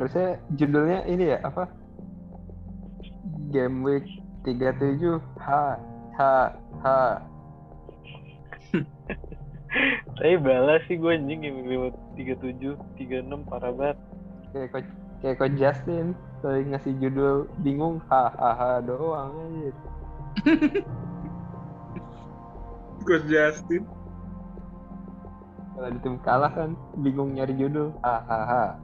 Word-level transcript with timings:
harusnya 0.00 0.40
judulnya 0.56 1.04
ini 1.04 1.36
ya 1.36 1.38
apa? 1.44 1.68
Game 3.52 3.84
week 3.84 4.08
37 4.48 5.20
H 5.36 5.48
H 6.16 6.20
H. 6.80 6.86
Tapi 10.16 10.36
balas 10.40 10.82
sih 10.88 10.96
gue 10.98 11.12
anjing 11.14 11.44
game 11.44 11.62
lewat 11.68 11.94
37, 12.16 12.74
36 12.96 13.46
parah 13.46 13.70
banget. 13.70 13.98
kayak 14.50 14.68
coach 14.74 14.90
kayak 15.22 15.36
coach 15.38 15.56
Justin 15.60 16.06
lagi 16.42 16.64
ngasih 16.72 16.92
judul 16.98 17.46
bingung 17.60 18.00
hahaha 18.08 18.80
doang 18.82 19.30
aja 19.30 19.70
Coach 23.06 23.26
Justin. 23.28 23.84
kalau 25.76 25.88
di 25.92 26.00
tim 26.02 26.16
kalah 26.24 26.52
kan 26.52 26.74
bingung 27.00 27.36
nyari 27.36 27.54
judul 27.56 27.92
hahaha 28.02 28.74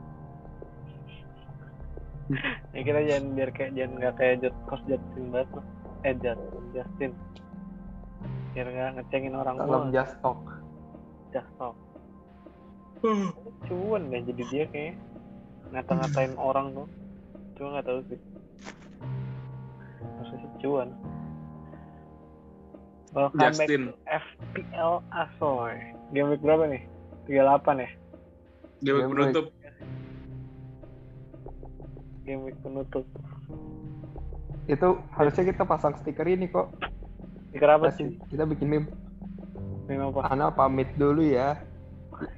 Ya 2.74 2.80
kita 2.82 3.00
jangan 3.06 3.24
biar 3.38 3.50
kayak 3.54 3.72
jangan 3.78 3.92
nggak 4.02 4.14
kayak 4.18 4.34
Jot 4.42 4.56
Coach 4.66 4.84
Justin 4.90 5.24
banget 5.30 5.48
lah. 5.54 5.66
Eh 6.02 6.14
Justin, 6.18 6.64
Justin. 6.74 7.12
Biar 8.50 8.66
nggak 8.66 8.90
ngecengin 8.98 9.34
orang 9.38 9.56
tua. 9.62 9.78
just 9.94 10.14
talk 10.24 10.40
Just 11.30 11.50
talk. 11.60 11.76
Cuan 13.70 14.02
deh 14.10 14.22
jadi 14.26 14.42
dia 14.50 14.64
kayak 14.72 14.94
ngata-ngatain 15.70 16.34
orang 16.48 16.74
tuh. 16.74 16.88
Cuma 17.54 17.78
nggak 17.78 17.86
tahu 17.86 18.00
sih. 18.10 18.20
Maksudnya 20.18 20.48
cuan. 20.58 20.88
Welcome 23.14 23.40
Justin. 23.40 23.82
back 23.94 23.96
to 23.96 24.20
FPL 24.52 24.92
Asoy. 25.14 25.76
Game 26.12 26.28
week 26.34 26.42
berapa 26.42 26.68
nih? 26.68 26.82
38 27.30 27.86
ya? 27.86 27.90
Game 28.84 28.98
Game 29.00 29.10
penutup. 29.14 29.46
Game 32.26 32.42
week 32.42 32.58
penutup. 32.60 33.06
itu 34.66 34.88
harusnya 35.14 35.46
kita 35.46 35.62
pasang 35.62 35.94
stiker 35.94 36.26
ini 36.26 36.50
kok 36.50 36.74
Stiker 37.54 37.70
apa 37.70 37.86
sih? 37.94 38.18
kita 38.26 38.42
bikin 38.42 38.66
meme 38.66 38.88
Meme 39.86 40.10
apa? 40.10 40.26
Ana 40.26 40.50
pamit 40.50 40.90
dulu 40.98 41.22
ya 41.22 41.54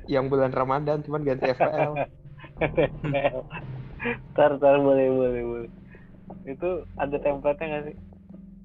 yang 0.05 0.29
bulan 0.29 0.53
Ramadan 0.53 1.01
cuman 1.01 1.25
ganti 1.25 1.49
FPL 1.49 1.97
Ntar, 4.35 4.51
ntar 4.59 4.77
boleh, 4.79 5.11
boleh, 5.11 5.43
boleh. 5.43 5.71
Itu 6.47 6.87
ada 6.95 7.17
template-nya 7.19 7.67
nggak 7.67 7.85
sih? 7.91 7.97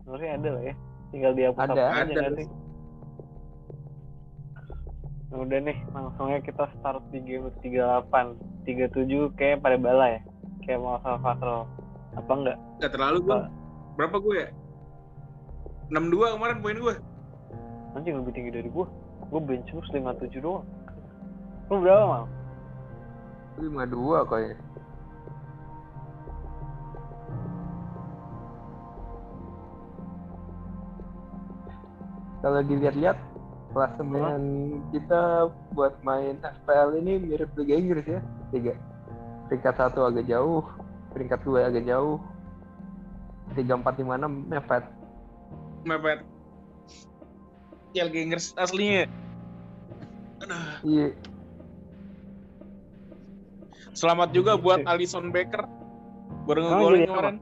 Harusnya 0.05 0.31
ada 0.37 0.49
lah 0.53 0.63
ya. 0.65 0.75
Tinggal 1.09 1.31
dihapus 1.33 1.61
Ada. 1.63 1.83
aja 1.89 2.05
Ada. 2.05 2.37
sih? 2.37 2.47
Nah, 5.29 5.37
udah 5.41 5.59
nih, 5.61 5.77
langsung 5.89 6.29
aja 6.29 6.41
kita 6.45 6.69
start 6.77 7.01
di 7.09 7.19
game 7.25 7.49
38. 7.65 8.37
37 8.69 9.33
kayak 9.33 9.61
pada 9.65 9.77
bala 9.81 10.05
ya. 10.17 10.21
Kayak 10.63 10.79
mau 10.79 10.97
Salvatore. 11.03 11.67
Apa 12.13 12.31
enggak? 12.31 12.57
Gak 12.79 12.91
terlalu 12.95 13.17
gue. 13.25 13.39
Berapa 13.99 14.17
gue 14.21 14.35
ya? 14.37 14.49
62 15.91 16.35
kemarin 16.39 16.57
poin 16.63 16.77
gue. 16.79 16.95
Anjing 17.93 18.17
lebih 18.17 18.33
tinggi 18.33 18.49
dari 18.49 18.69
gua. 18.73 18.89
Gua 19.29 19.41
bench 19.41 19.69
boost 19.69 19.93
57 19.93 20.41
doang. 20.41 20.65
Lu 21.69 21.77
berapa, 21.77 22.05
Mal? 22.09 22.25
lima 23.61 23.85
dua 23.85 24.25
kayaknya 24.25 24.57
kalau 32.41 32.59
dilihat-lihat 32.65 33.17
klasemen 33.71 34.41
kita 34.89 35.49
buat 35.73 35.95
main 36.01 36.37
FPL 36.41 36.97
ini 37.01 37.13
mirip 37.23 37.49
Liga 37.57 37.75
Inggris 37.77 38.05
ya 38.05 38.21
tiga 38.51 38.73
peringkat 39.47 39.75
satu 39.75 40.05
agak 40.05 40.25
jauh 40.25 40.63
peringkat 41.11 41.39
dua 41.43 41.67
agak 41.67 41.83
jauh 41.83 42.17
tiga 43.53 43.77
empat 43.77 43.95
lima 43.97 44.17
enam 44.17 44.47
mepet 44.47 44.83
Mepet. 45.83 46.23
Ya 47.91 48.07
Inggris 48.07 48.55
aslinya. 48.55 49.03
Aduh. 50.39 50.63
iya 50.81 51.07
Selamat 53.93 54.33
juga 54.33 54.55
buat 54.55 54.81
Alison 54.87 55.29
Becker. 55.29 55.67
Baru 56.47 56.59
Oh, 56.59 56.67
ngegolin 56.71 56.99
apa? 57.03 57.09
kemarin. 57.11 57.35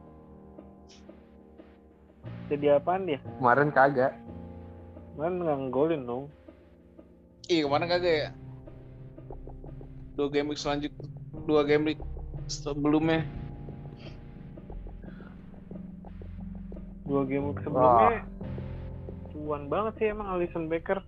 Jadi 2.51 2.65
apaan 2.67 3.07
dia? 3.07 3.19
kemarin 3.39 3.69
kagak 3.71 4.11
Kan 5.15 5.37
nggak 5.39 5.57
ngegolin 5.61 6.01
dong. 6.03 6.23
Iya 7.45 7.69
kemarin 7.69 7.87
kagak 7.87 8.15
ya. 8.17 8.29
Dua 10.17 10.27
game 10.27 10.49
week 10.49 10.59
selanjut, 10.59 10.91
dua 11.45 11.61
game 11.65 11.93
week 11.93 12.01
sebelumnya. 12.47 13.25
Dua 17.07 17.23
game 17.27 17.51
week 17.51 17.59
sebelumnya 17.63 18.31
cuan 19.41 19.67
banget 19.67 19.93
sih 19.99 20.07
emang 20.13 20.31
Alison 20.37 20.69
Becker. 20.69 21.01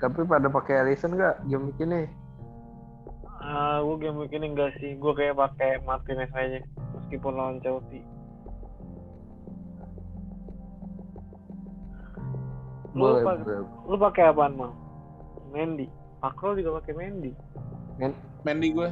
tapi 0.00 0.24
pada 0.24 0.48
pakai 0.48 0.80
Alisson 0.80 1.12
nggak 1.12 1.44
game 1.44 1.68
week 1.68 1.80
ini 1.84 2.08
Ah, 3.40 3.84
gue 3.84 3.96
game 4.00 4.20
week 4.20 4.32
ini 4.36 4.52
enggak 4.52 4.76
sih. 4.78 4.94
Gue 5.00 5.10
kayak 5.16 5.34
pakai 5.34 5.80
Martinez 5.82 6.30
aja 6.36 6.60
meskipun 6.96 7.34
lawan 7.34 7.58
Chelsea. 7.64 8.04
Boleh 13.00 13.22
lu 13.88 13.96
pakai 13.96 14.24
apaan, 14.28 14.52
Mang? 14.54 14.74
Mendy. 15.50 15.86
Pakro 16.20 16.52
juga 16.52 16.78
pakai 16.78 16.92
Mendy. 16.94 17.32
Mandy 18.44 18.68
gue. 18.70 18.88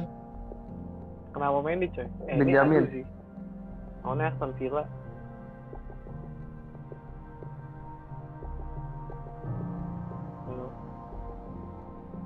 Kenapa 1.29 1.61
Mendy, 1.61 1.87
coy? 1.89 2.03
Eh, 2.25 2.33
ini 2.33 2.41
Benjamin. 2.43 2.81
adu 2.83 2.91
sih. 2.91 3.05
Lawannya 4.01 4.25
Aston 4.27 4.51
Villa. 4.57 4.83
Tuh. 10.45 10.69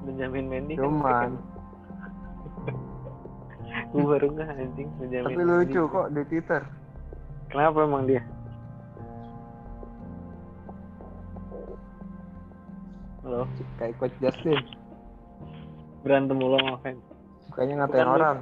Benjamin 0.04 0.46
Mendy 0.48 0.74
kan 0.76 0.84
cuman 0.84 1.30
gue 3.94 4.04
baru 4.04 4.26
nggak 4.32 4.50
anjing 4.54 4.90
Benjamin 4.98 5.26
tapi 5.26 5.36
Mendy. 5.38 5.52
lucu 5.70 5.82
kok 5.88 6.08
di 6.12 6.22
Twitter 6.28 6.62
Kenapa 7.48 7.86
emang 7.86 8.10
dia? 8.10 8.26
Halo, 13.44 13.52
kayak 13.76 14.00
coach 14.00 14.16
Justin 14.24 14.56
berantem 16.00 16.36
mulu 16.36 16.56
sama 16.64 16.80
fans. 16.80 17.04
kayaknya 17.52 17.76
ngatain 17.84 18.00
Bukan 18.00 18.16
orang 18.16 18.38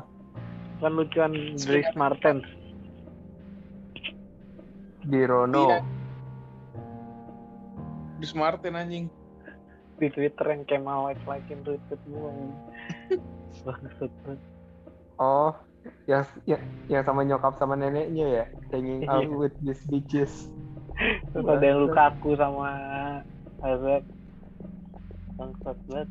Kan 0.78 0.92
lucuan 0.94 1.34
Dries 1.58 1.90
Martens. 1.94 2.46
di 5.02 5.22
Rono 5.26 5.66
Iya. 5.68 5.80
Di 8.18 8.28
Martin 8.38 8.78
anjing. 8.78 9.06
di 9.98 10.10
Twitter 10.10 10.46
yang 10.48 10.62
kayak 10.66 10.82
mau 10.82 11.06
like 11.06 11.22
likein 11.26 11.62
retweet 11.62 12.02
gua. 12.06 12.30
Bangsat 13.66 14.10
banget. 14.22 14.40
Oh, 15.18 15.54
yang 16.06 16.26
yang, 16.46 16.62
yang 16.86 17.02
sama 17.02 17.22
nyokap 17.22 17.54
sama 17.58 17.74
neneknya 17.74 18.26
ya, 18.26 18.46
hanging 18.70 19.06
out 19.06 19.22
Iya. 19.22 19.34
with 19.34 19.54
these 19.62 19.82
bitches. 19.86 20.50
Terus 21.34 21.46
ada 21.48 21.62
yang 21.62 21.86
Lukaku 21.86 22.34
sama 22.34 22.70
Hazard. 23.62 24.06
Bangsat 25.40 25.78
banget. 25.88 26.10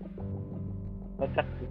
Kocak 1.20 1.46
sih. 1.60 1.70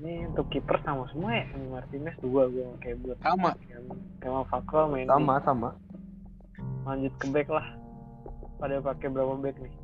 Ini 0.00 0.32
untuk 0.32 0.48
kiper 0.48 0.80
sama 0.80 1.04
semua 1.12 1.36
ya. 1.36 1.44
Ini 1.52 1.66
Martinez 1.68 2.16
dua 2.24 2.48
gua 2.48 2.72
kayak 2.80 3.04
buat 3.04 3.18
Sama. 3.20 3.52
Kemal 4.24 4.44
Fakro 4.48 4.88
main 4.88 5.04
Sama 5.04 5.36
sama. 5.44 5.70
lanjut 6.88 7.12
ke 7.20 7.28
back 7.28 7.48
lah. 7.52 7.76
Pada 8.56 8.80
pakai 8.80 9.12
berapa 9.12 9.36
back 9.36 9.56
nih? 9.60 9.74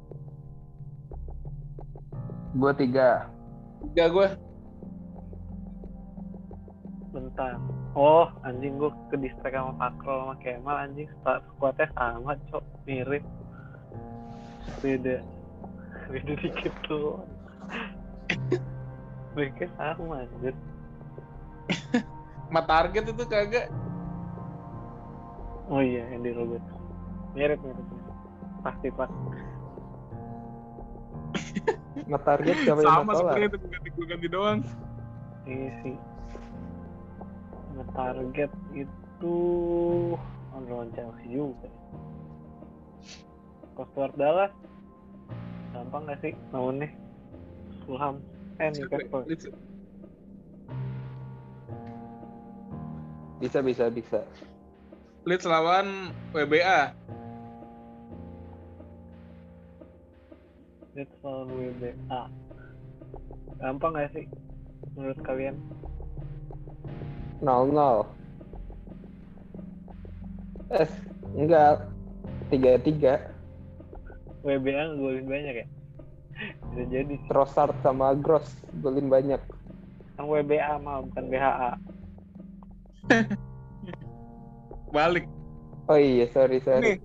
Gua 2.56 2.73
tiga. 2.73 3.29
Tiga 3.93 4.05
gue. 4.09 4.29
Bentar. 7.12 7.61
Oh, 7.93 8.32
anjing 8.44 8.81
gua 8.81 8.93
ke 9.12 9.21
distract 9.21 9.53
sama 9.53 9.76
Fakro 9.76 10.15
sama 10.25 10.35
Kemal 10.41 10.76
anjing 10.81 11.09
squadnya 11.21 11.88
sama, 11.93 12.32
cok. 12.49 12.65
Mirip. 12.88 13.25
Beda. 14.83 15.23
Beda 16.11 16.33
dikit 16.39 16.75
tuh. 16.87 17.23
Backnya 19.37 19.69
sama 19.77 20.25
anjir. 20.25 20.55
Ma 22.49 22.63
target 22.63 23.11
itu 23.11 23.25
kagak. 23.27 23.69
Oh 25.67 25.83
iya, 25.83 26.07
Andy 26.15 26.31
Robert. 26.31 26.63
Mirip, 27.35 27.59
mirip. 27.59 27.87
Pasti 28.63 28.89
pas. 28.95 29.11
Nge-target 32.07 32.57
siapa 32.62 32.81
yang 32.87 33.03
Sama 33.03 33.12
sebenarnya 33.19 33.49
itu 33.51 33.59
ganti 33.67 33.89
gue 33.91 34.07
ganti 34.07 34.27
doang. 34.31 34.61
Ini 35.49 35.69
sih. 35.83 35.97
Target 37.93 38.53
itu 38.73 39.37
oh, 40.55 40.61
lawan 40.65 40.89
Chelsea 40.95 41.29
juga. 41.29 41.69
Stuart 43.84 44.14
Dallas 44.17 44.52
gampang 45.76 46.08
gak 46.08 46.20
sih 46.25 46.32
lawannya 46.56 46.88
Fulham 47.84 48.17
eh 48.56 48.73
Newcastle. 48.73 49.28
Bisa 53.37 53.61
bisa 53.61 53.84
bisa. 53.93 54.20
Leeds 55.28 55.44
lawan 55.44 56.17
WBA. 56.32 56.96
Leeds 60.96 61.14
lawan 61.20 61.52
WBA 61.52 62.23
gampang 63.56 63.96
gak 63.96 64.12
sih 64.12 64.25
menurut 64.96 65.19
kalian 65.25 65.56
0 67.40 67.73
0 67.73 68.05
Eh, 70.67 70.90
enggak. 71.38 71.87
Tiga 72.50 72.75
tiga. 72.82 73.14
WBA 74.47 74.83
ngegolin 74.95 75.27
banyak 75.27 75.55
ya 75.59 75.67
bisa 76.71 76.83
jadi. 76.93 77.15
Trossard 77.27 77.75
sama 77.81 78.13
Gross 78.15 78.47
golin 78.85 79.09
banyak. 79.09 79.41
yang 80.17 80.29
WBA 80.33 80.81
mah 80.81 81.05
bukan 81.05 81.25
BHA 81.29 81.71
Balik. 84.97 85.29
Oh 85.93 85.99
iya, 86.01 86.25
sorry 86.33 86.59
sorry. 86.65 86.97
Nih. 86.97 86.99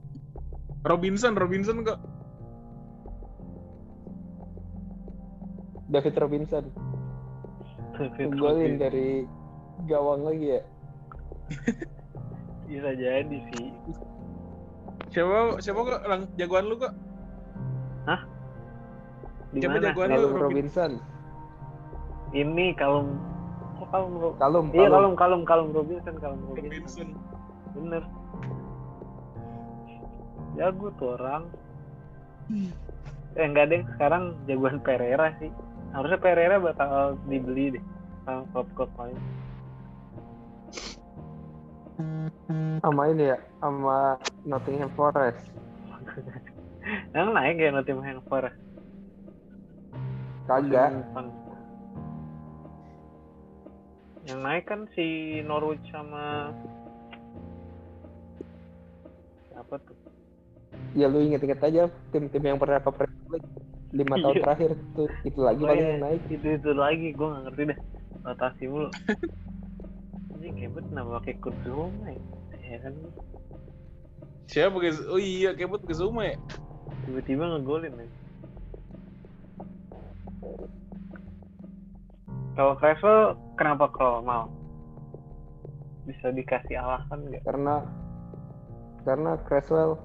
Robinson, 0.88 1.36
Robinson 1.36 1.84
kok. 1.84 2.00
David 5.92 6.16
Robinson 6.18 6.66
golin 8.40 8.80
dari 8.80 9.28
gawang 9.86 10.26
lagi 10.26 10.58
ya. 10.58 10.62
bisa 12.72 12.92
jadi 12.96 13.38
sih 13.52 13.68
Siapa 15.12 15.60
siapa 15.60 15.80
kok 15.84 16.02
jagoan 16.40 16.72
lu 16.72 16.80
kok? 16.80 16.96
Di 19.52 19.60
Siapa 19.60 19.78
mana? 19.78 19.92
Kalum 19.92 20.10
Robin- 20.32 20.42
Robinson. 20.42 20.92
ini 22.32 22.72
kalum 22.74 23.20
kok 23.76 23.88
kalum 23.92 24.12
Ro- 24.16 24.38
Kalum, 24.38 24.66
iya 24.72 24.88
kalum. 24.88 24.96
kalum 24.96 25.14
kalum 25.14 25.42
kalum 25.44 25.68
Robinson 25.72 26.16
kalum 26.18 26.40
Robinson 26.48 26.64
Robinson. 26.64 27.08
bener 27.74 28.04
jago 30.54 30.88
tuh 30.96 31.16
orang 31.16 31.44
eh 33.34 33.44
enggak 33.44 33.68
deh 33.68 33.82
sekarang 33.96 34.36
jagoan 34.46 34.80
Pereira 34.80 35.36
sih 35.38 35.52
harusnya 35.92 36.20
Pereira 36.20 36.56
bakal 36.58 36.92
dibeli 37.26 37.76
deh 37.76 37.84
sama 38.24 38.44
klub-klub 38.52 38.92
lain 38.98 39.20
Sama 42.82 43.04
ini 43.08 43.30
ya, 43.30 43.38
sama 43.62 44.18
Nottingham 44.42 44.90
Forest. 44.92 45.38
yang 47.12 47.30
naik 47.32 47.56
ya 47.58 47.70
Nottingham 47.72 48.24
Forest 48.26 48.56
Kagak. 50.44 50.90
Musim 50.90 51.04
depan. 51.06 51.26
yang 54.24 54.40
naik 54.40 54.64
kan 54.64 54.86
si 54.92 55.06
Norwich 55.42 55.82
sama 55.90 56.54
siapa 59.48 59.76
tuh 59.82 59.98
Ya 60.92 61.08
lu 61.08 61.20
inget-inget 61.20 61.60
aja 61.60 61.84
tim-tim 62.12 62.44
yang 62.46 62.56
pernah 62.56 62.78
ke 62.78 62.92
Premier 62.92 63.28
League 63.30 63.50
lima 63.92 64.16
tahun 64.18 64.34
Iya. 64.34 64.44
terakhir 64.46 64.70
itu 64.72 65.04
itu 65.26 65.40
lagi 65.42 65.62
Oh, 65.62 65.68
paling 65.68 65.84
iya. 65.84 65.98
naik. 66.00 66.22
itu 66.30 66.48
itu 66.54 66.72
lagi 66.72 67.08
gue 67.12 67.28
nggak 67.28 67.44
ngerti 67.46 67.62
deh 67.66 67.80
rotasi 68.22 68.64
mulu 68.66 68.88
anjing 70.32 70.56
kebet 70.58 70.86
nama 70.90 71.10
pakai 71.20 71.34
Kurzuma 71.38 72.08
ya 72.08 72.22
ya 72.62 72.78
kan 72.80 72.94
Siapa 74.44 74.76
guys? 74.78 75.00
Oh 75.08 75.16
iya, 75.16 75.56
kebut 75.56 75.80
ke 75.82 75.96
Zuma 75.96 76.28
ya. 76.28 76.36
Tiba-tiba 77.08 77.58
ngegolin 77.58 77.98
nih 77.98 78.12
kalau 82.56 82.74
Creswell 82.78 83.38
kenapa 83.56 83.88
kalau 83.96 84.20
mau? 84.22 84.46
Bisa 86.06 86.34
dikasih 86.34 86.78
alasan 86.78 87.30
nggak? 87.30 87.44
Karena 87.48 87.76
karena 89.02 89.32
Creswell 89.48 89.98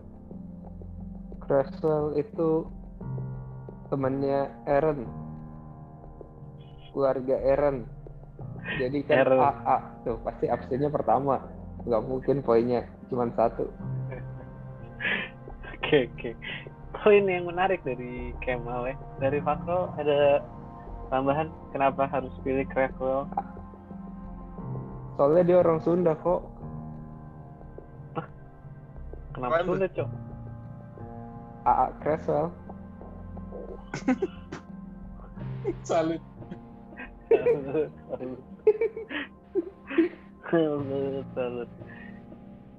Creswell 1.42 2.16
itu 2.16 2.64
temannya 3.92 4.48
Aaron. 4.64 5.04
Keluarga 6.92 7.36
Aaron. 7.44 7.84
Jadi 8.80 8.98
kan 9.04 9.26
Aaron. 9.26 9.40
AA 9.42 9.76
tuh 10.06 10.16
pasti 10.24 10.46
absennya 10.48 10.88
pertama. 10.88 11.42
Nggak 11.84 12.04
mungkin 12.08 12.36
poinnya 12.40 12.88
cuma 13.12 13.28
satu. 13.36 13.68
Oke 15.76 16.10
oke. 16.10 16.30
Oh 17.06 17.14
ini 17.14 17.38
yang 17.38 17.46
menarik 17.46 17.86
dari 17.86 18.34
Kemal 18.42 18.90
ya. 18.90 18.96
Dari 19.22 19.38
Fakro 19.38 19.94
ada 19.94 20.42
tambahan 21.06 21.46
kenapa 21.70 22.10
harus 22.10 22.34
pilih 22.42 22.66
Creswell? 22.66 23.30
soalnya 25.16 25.42
dia 25.48 25.56
orang 25.64 25.80
Sunda 25.80 26.12
kok 26.12 26.44
Kenapa? 29.32 29.64
Sunda 29.64 29.88
cok? 29.88 30.08
AA 31.64 31.86
Creswell 32.04 32.48
Salut. 35.82 36.22
Salut, 37.26 37.90
salut. 41.34 41.70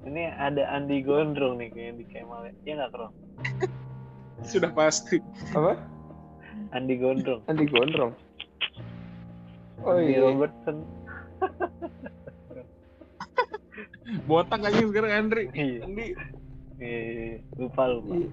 Ini 0.08 0.24
ada 0.40 0.64
Andi 0.72 1.04
Gondrong 1.04 1.60
nih 1.60 1.68
kayaknya 1.68 2.00
di 2.00 2.06
Kemal 2.08 2.48
ya. 2.48 2.54
Iya 2.64 2.74
nggak 2.80 2.92
Kro? 2.96 3.08
Sudah 4.46 4.70
pasti. 4.74 5.18
apa 5.56 5.80
Andi 6.76 7.00
Gondrong. 7.00 7.42
Andi 7.48 7.66
Gondrong 7.66 8.14
oh 9.88 9.96
Andy 9.96 10.14
iya 10.14 10.20
Robertson. 10.22 10.78
Botak 14.28 14.62
aja 14.64 14.80
sekarang 14.84 15.12
Andri. 15.12 15.44
Iya. 15.56 15.80
Andi. 15.88 16.06
Iya, 16.78 17.42
lupa 17.60 17.84
lupa. 17.90 18.14
Iya. 18.16 18.30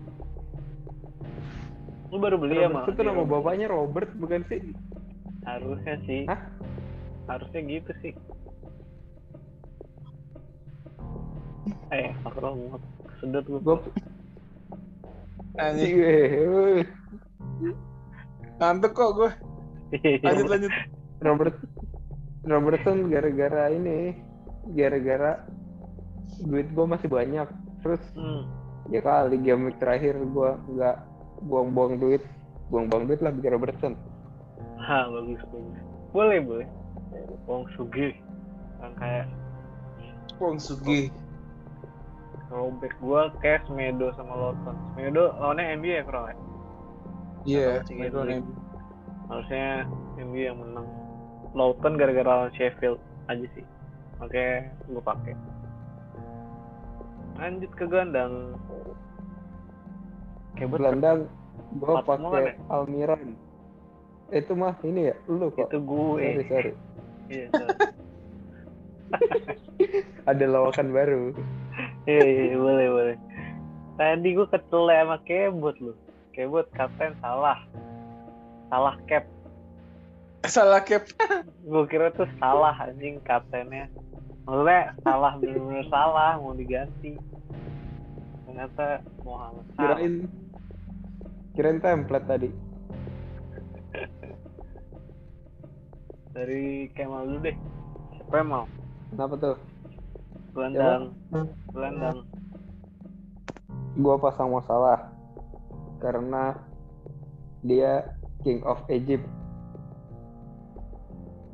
Lu 2.13 2.17
baru 2.23 2.37
beli 2.39 2.63
ya 2.63 2.71
Robert 2.71 2.95
itu 2.95 3.03
nama 3.03 3.23
bapaknya 3.27 3.67
Robert 3.67 4.11
bukan 4.15 4.47
sih 4.47 4.61
Harusnya 5.43 5.99
sih. 6.07 6.23
Hah? 6.31 6.41
Harusnya 7.27 7.61
gitu 7.67 7.91
sih. 8.05 8.13
Eh, 11.91 12.13
Fakro 12.23 12.55
mau 12.55 12.79
sedot 13.19 13.45
gue. 13.49 13.61
gue 13.61 13.77
Anjing. 15.55 15.95
Iya, 15.95 16.85
Ngantuk 18.59 18.93
kok 18.93 19.11
gue. 19.15 19.31
Lanjut 20.23 20.49
lanjut. 20.49 20.73
Robert 21.23 21.57
Robertson 22.45 23.09
gara-gara 23.09 23.71
ini 23.71 24.19
gara-gara 24.75 25.41
duit 26.43 26.69
gue 26.69 26.87
masih 26.87 27.09
banyak 27.09 27.47
terus 27.81 28.01
Hmm. 28.13 28.45
ya 28.89 29.01
kali 29.01 29.39
game 29.39 29.69
week 29.69 29.79
terakhir 29.79 30.19
gue 30.19 30.51
nggak 30.69 30.97
buang-buang 31.47 31.97
duit 31.97 32.21
buang-buang 32.69 33.07
duit 33.07 33.21
lah 33.21 33.33
bikin 33.33 33.55
Robertson 33.55 33.95
Ha, 34.77 35.09
bagus 35.09 35.41
bagus. 35.49 35.79
Boleh 36.13 36.39
boleh. 36.45 36.69
Wong 37.49 37.65
Sugi. 37.73 38.13
Yang 38.83 38.93
kayak 39.01 39.27
Wong 40.37 40.57
Sugi. 40.61 41.09
Robek 42.55 42.95
gua 43.03 43.35
kayak 43.43 43.67
Smedo 43.67 44.15
sama 44.15 44.33
Lawton. 44.39 44.77
Smedo 44.95 45.35
lawannya 45.43 45.75
MU 45.83 45.91
ya, 45.91 46.03
Bro? 46.07 46.23
ya? 46.31 46.35
Iya. 47.45 47.67
Atau 47.67 47.83
itu 47.83 47.89
Cingin 47.91 48.13
nih. 48.15 48.41
Harusnya 49.27 49.67
MU 50.23 50.39
yang 50.39 50.57
menang. 50.63 50.87
Lawton 51.59 51.99
gara-gara 51.99 52.25
lawan 52.25 52.55
Sheffield 52.55 53.03
aja 53.27 53.47
sih. 53.59 53.67
Oke, 54.23 54.71
gua 54.87 55.03
pakai. 55.03 55.35
Lanjut 57.35 57.71
ke 57.75 57.85
gelandang. 57.91 58.55
Kayak 60.55 60.71
gelandang 60.71 61.27
gue 61.75 61.95
pakai 62.07 62.55
kan 62.55 62.55
Almiron 62.71 63.35
itu 64.31 64.53
mah 64.55 64.75
ini 64.87 65.11
ya 65.11 65.15
lu 65.27 65.51
kok 65.53 65.71
itu 65.71 65.79
gue. 65.83 66.23
sorry 66.23 66.45
sorry 66.49 66.73
Iya, 67.25 67.47
sorry. 67.57 67.77
ada 70.31 70.45
lawakan 70.45 70.89
baru 70.93 71.25
Iya, 72.05 72.21
iya, 72.21 72.43
iya, 72.53 72.57
boleh, 72.61 72.87
boleh. 72.93 73.17
Tadi 73.97 74.29
gue 74.37 74.47
ketele 74.53 74.95
sama 75.01 75.17
Kebot 75.25 75.77
lu. 75.81 75.93
Kebot 76.37 76.69
kapten 76.77 77.17
salah. 77.25 77.57
Salah 78.69 78.97
cap. 79.09 79.25
Salah 80.45 80.85
cap. 80.85 81.09
Gue 81.65 81.85
kira 81.89 82.13
tuh 82.13 82.29
salah 82.37 82.77
anjing 82.77 83.17
kaptennya. 83.25 83.89
Maksudnya 84.45 84.93
salah 85.01 85.33
bener-bener 85.41 85.89
salah 85.89 86.37
mau 86.37 86.53
diganti. 86.53 87.17
Ternyata 88.45 89.01
Muhammad 89.25 89.65
salah. 89.73 89.97
kirain 89.97 90.15
kirain 91.57 91.79
template 91.81 92.27
tadi 92.29 92.51
Dari 96.35 96.91
Kemal 96.93 97.31
dulu 97.31 97.39
deh. 97.47 97.57
Siapa 98.21 98.35
yang 98.43 98.49
mau? 98.53 98.65
kenapa 99.15 99.35
tuh 99.39 99.57
Gelandang. 100.55 101.19
Gelandang. 101.75 102.23
gue 103.95 104.17
pasang 104.19 104.51
masalah 104.51 105.11
karena 106.03 106.59
dia 107.63 108.11
King 108.43 108.63
of 108.67 108.83
Egypt. 108.91 109.23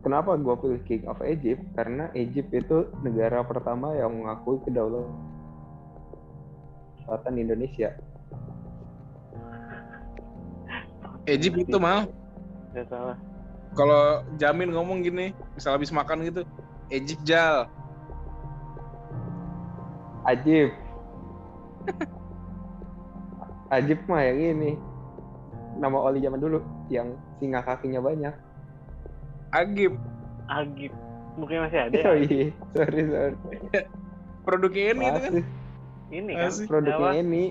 Kenapa 0.00 0.40
gue 0.40 0.56
pilih 0.56 0.80
King 0.88 1.04
of 1.04 1.20
Egypt? 1.20 1.60
Karena 1.76 2.08
Egypt 2.16 2.48
itu 2.56 2.88
negara 3.04 3.44
pertama 3.44 3.92
yang 3.92 4.24
mengakui 4.24 4.56
kedaulatan 4.64 5.12
Indonesia. 7.36 7.92
Egypt 11.28 11.68
itu 11.68 11.76
mah 11.76 12.08
Gak 12.72 12.88
salah. 12.88 13.20
kalau 13.76 14.24
jamin 14.40 14.72
ngomong 14.72 15.04
gini, 15.04 15.36
misal 15.52 15.76
habis 15.76 15.92
makan 15.92 16.24
gitu, 16.24 16.48
Egypt 16.88 17.22
jal. 17.28 17.68
Ajib. 20.30 20.70
Ajib 23.74 23.98
mah 24.06 24.22
yang 24.22 24.38
ini. 24.54 24.78
Nama 25.78 25.96
oli 25.96 26.22
zaman 26.22 26.38
dulu 26.38 26.62
yang 26.90 27.14
singa 27.38 27.62
kakinya 27.62 27.98
banyak. 28.02 28.34
Agib, 29.50 29.98
Agib. 30.46 30.94
Mungkin 31.38 31.66
masih 31.66 31.78
ada 31.88 31.94
ya? 31.94 32.04
Oh 32.10 32.16
iya, 32.18 32.50
sorry 32.74 33.02
sorry. 33.06 33.36
produknya 34.42 34.84
ini 34.94 35.04
itu 35.06 35.20
kan. 35.22 35.32
Ini 36.10 36.32
kan. 36.34 36.46
Masih. 36.50 36.66
produknya 36.66 37.12
ini. 37.22 37.44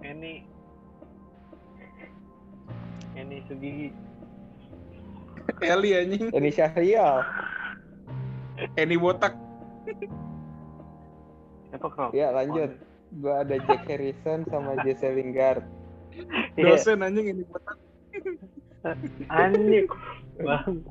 Ini. 0.00 0.34
Ini 3.16 3.36
segigi. 3.48 3.88
Eli 5.64 5.90
anjing, 5.96 6.28
Ini 6.32 6.48
Syahrial. 6.52 7.24
Eni 8.76 8.96
botak. 9.00 9.32
Apa 11.78 11.86
kro? 11.94 12.06
Ya 12.10 12.34
lanjut. 12.34 12.74
Gua 13.22 13.46
ada 13.46 13.56
Jack 13.64 13.88
Harrison 13.88 14.44
sama 14.50 14.76
Jesse 14.84 15.08
Lingard. 15.14 15.62
Iya, 16.58 16.74
Dosen 16.74 17.00
anjing 17.06 17.30
Eni 17.30 17.44
botak. 17.46 17.78
anjing. 19.30 19.86
Bang. 20.42 20.82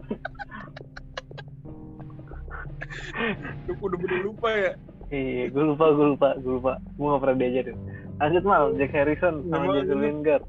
Lu 3.68 3.74
udah 3.84 3.98
bener 4.00 4.20
lupa 4.24 4.50
ya. 4.56 4.72
Iya, 5.08 5.48
gue 5.52 5.64
lupa, 5.64 5.92
gue 5.96 6.08
lupa, 6.16 6.30
gue 6.40 6.54
lupa. 6.60 6.74
Gue 7.00 7.08
gak 7.16 7.22
pernah 7.24 7.38
diajarin. 7.40 7.78
Lanjut 8.20 8.44
mal, 8.44 8.64
Jack 8.76 8.92
Harrison 8.96 9.36
sama 9.48 9.72
Jesse. 9.76 9.96
Lingard. 9.96 10.44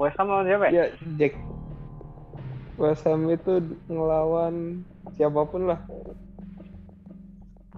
West 0.00 0.16
Ham 0.16 0.32
lawan 0.32 0.48
siapa 0.48 0.64
ya? 0.70 0.72
Ya 0.72 0.84
Jack. 1.20 1.34
West 2.80 3.04
Ham 3.04 3.28
itu 3.28 3.60
ngelawan 3.92 4.82
siapa 5.14 5.44
pun 5.44 5.68
lah. 5.68 5.80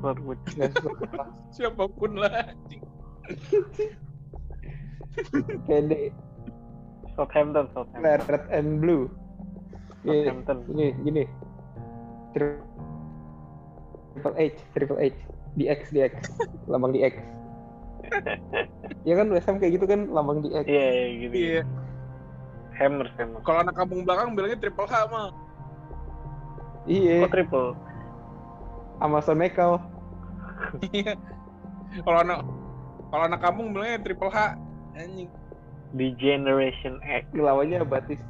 Suka. 0.02 1.22
Siapa 1.54 1.84
pun 1.86 2.18
lah. 2.18 2.50
anjing. 2.50 2.82
Pede. 5.68 6.10
Southampton, 7.14 7.68
Southampton. 7.76 8.20
Red 8.26 8.44
and 8.50 8.80
Blue. 8.82 9.06
Ini, 10.02 10.26
Southampton. 10.26 10.56
ini, 10.74 10.86
gini. 11.06 11.24
Tri- 12.34 12.66
Triple 14.16 14.36
H, 14.36 14.56
Triple 14.74 15.00
H. 15.00 15.14
Di 15.54 15.64
X, 15.68 15.80
di 15.92 16.00
X. 16.02 16.12
Lambang 16.66 16.96
di 16.96 17.04
X. 17.04 17.14
ya 19.08 19.14
kan 19.14 19.30
West 19.30 19.46
Ham 19.46 19.62
kayak 19.62 19.78
gitu 19.78 19.86
kan 19.86 20.10
lambang 20.10 20.42
di 20.42 20.50
X. 20.50 20.64
Iya, 20.66 20.86
iya, 20.90 21.06
gini. 21.22 21.36
Iya. 21.36 21.62
Hammers, 22.72 23.12
Hammers. 23.20 23.44
Kalau 23.44 23.58
anak 23.62 23.76
kampung 23.76 24.02
belakang 24.02 24.34
bilangnya 24.34 24.58
triple 24.58 24.88
H 24.88 24.94
mah. 25.12 25.28
Iya, 26.88 27.28
Kok 27.28 27.30
triple? 27.30 27.70
Amazon 29.04 29.36
Michael. 29.38 29.78
Iya. 30.92 31.14
Kalau 32.02 32.18
anak 32.20 32.38
kalau 33.08 33.24
anak 33.28 33.40
kampung 33.40 33.72
bilangnya 33.72 34.00
triple 34.00 34.32
H. 34.32 34.56
Anjing. 34.96 35.28
Di 35.92 36.06
Generation 36.16 36.96
X. 37.04 37.28
Lawannya 37.32 37.84
Batis. 37.84 38.20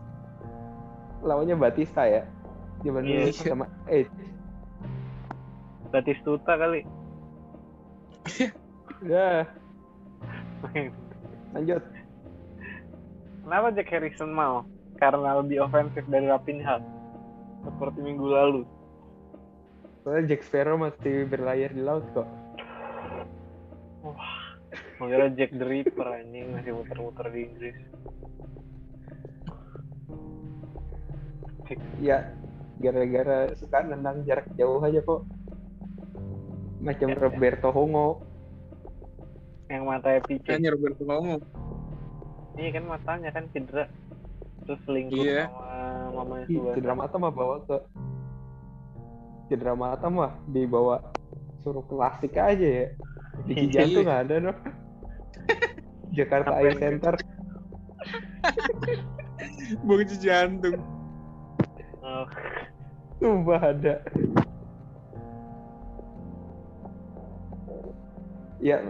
Lawannya 1.23 1.55
Batista 1.55 2.03
ya. 2.05 2.27
Zaman 2.83 3.07
dulu 3.07 3.31
Iya. 3.31 3.33
sama 3.33 3.67
H. 3.87 4.11
Batistuta 5.91 6.57
kali. 6.57 6.83
Ya, 9.03 9.43
lanjut. 11.55 11.83
Kenapa 13.43 13.75
Jack 13.75 13.91
Harrison 13.91 14.31
mau? 14.31 14.62
Karena 14.97 15.43
lebih 15.43 15.67
ofensif 15.67 16.07
dari 16.07 16.31
Rapinha. 16.31 16.79
Seperti 17.67 17.99
minggu 17.99 18.23
lalu. 18.23 18.62
Soalnya 20.03 20.35
Jack 20.35 20.43
Sparrow 20.43 20.75
masih 20.79 21.31
berlayar 21.31 21.71
di 21.71 21.83
laut 21.83 22.03
kok. 22.11 22.27
Mengira 24.99 25.31
Jack 25.35 25.55
the 25.55 25.67
Ripper 25.67 26.07
anjing 26.11 26.51
masih 26.55 26.75
muter-muter 26.75 27.27
di 27.31 27.41
Inggris. 27.47 27.79
Ya, 32.03 32.35
gara-gara 32.83 33.55
suka 33.57 33.81
nendang 33.87 34.27
jarak 34.27 34.51
jauh 34.59 34.83
aja 34.83 34.99
kok. 35.01 35.23
Macam 36.83 37.09
Roberto 37.15 37.71
Hongo. 37.71 38.27
Yang 39.71 39.83
matanya 39.87 40.21
picek. 40.27 40.53
Hanya 40.59 40.75
Roberto 40.75 41.03
ngomong. 41.07 41.41
Iya 42.59 42.71
kan 42.77 42.85
matanya 42.91 43.31
kan 43.31 43.45
cedera. 43.55 43.87
Terus 44.67 44.81
selingkuh 44.85 45.25
Iya. 45.25 45.47
sama 45.49 46.27
mamanya. 46.27 46.47
Cedera 46.51 46.95
mata 46.99 47.17
mah 47.17 47.33
bawa 47.33 47.63
ke 47.65 47.77
cedera 49.51 49.75
mata 49.75 50.07
mah 50.11 50.35
dibawa 50.51 51.01
suruh 51.63 51.85
klasik 51.87 52.35
aja 52.37 52.69
ya. 52.85 52.87
Di 53.49 53.55
Iya. 53.55 53.87
jantung 53.87 54.05
nggak 54.07 54.23
ada 54.29 54.35
dong. 54.51 54.59
Jakarta 56.17 56.53
Eye 56.61 56.75
Center. 56.77 57.15
Buang 59.87 60.11
jantung. 60.21 60.77
Oh, 62.03 62.27
Sumpah 63.23 63.63
ada. 63.63 64.03
Ya. 68.59 68.83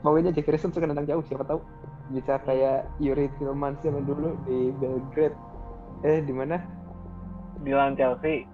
Pokoknya 0.00 0.32
Jack 0.32 0.48
Harrison 0.48 0.72
suka 0.72 0.88
nendang 0.88 1.08
jauh, 1.08 1.24
siapa 1.28 1.44
tahu 1.44 1.60
bisa 2.14 2.38
kayak 2.46 2.86
Yuri 3.02 3.26
Tillmans 3.36 3.82
zaman 3.82 4.06
dulu 4.06 4.38
di 4.46 4.70
Belgrade. 4.78 5.34
Eh, 6.06 6.22
di 6.22 6.30
mana? 6.30 6.62
Di 7.66 7.74
lawan 7.74 7.98
Chelsea. 7.98 8.46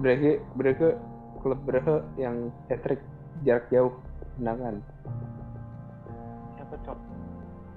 Brege, 0.00 0.40
Brege, 0.56 0.96
klub 1.44 1.60
Brege 1.68 2.00
yang 2.16 2.48
hat-trick 2.72 3.04
jarak 3.44 3.68
jauh 3.68 3.92
tendangan. 4.40 4.80
Siapa 6.56 6.74
cok? 6.88 6.98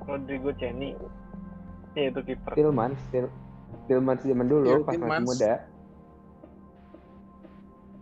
Rodrigo 0.08 0.56
Ceni. 0.56 0.96
Iya 2.00 2.16
itu 2.16 2.20
kiper. 2.24 2.56
Tillmans, 2.56 3.02
Till- 3.12 3.36
Tillmans 3.92 4.24
zaman 4.24 4.48
dulu 4.48 4.80
Yuri 4.80 4.88
pas 4.88 4.96
masih 4.96 5.28
muda. 5.28 5.54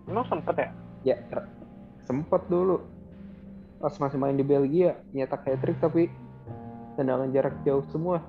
Emang 0.06 0.26
sempet 0.30 0.56
ya? 0.58 0.70
Ya, 1.02 1.16
sempet 2.06 2.42
dulu 2.46 2.86
pas 3.82 3.96
masih 3.98 4.20
main 4.22 4.38
di 4.38 4.46
Belgia 4.46 5.02
nyetak 5.16 5.48
hat-trick 5.50 5.82
tapi 5.82 6.14
tendangan 6.94 7.34
jarak 7.34 7.58
jauh 7.66 7.82
semua. 7.90 8.22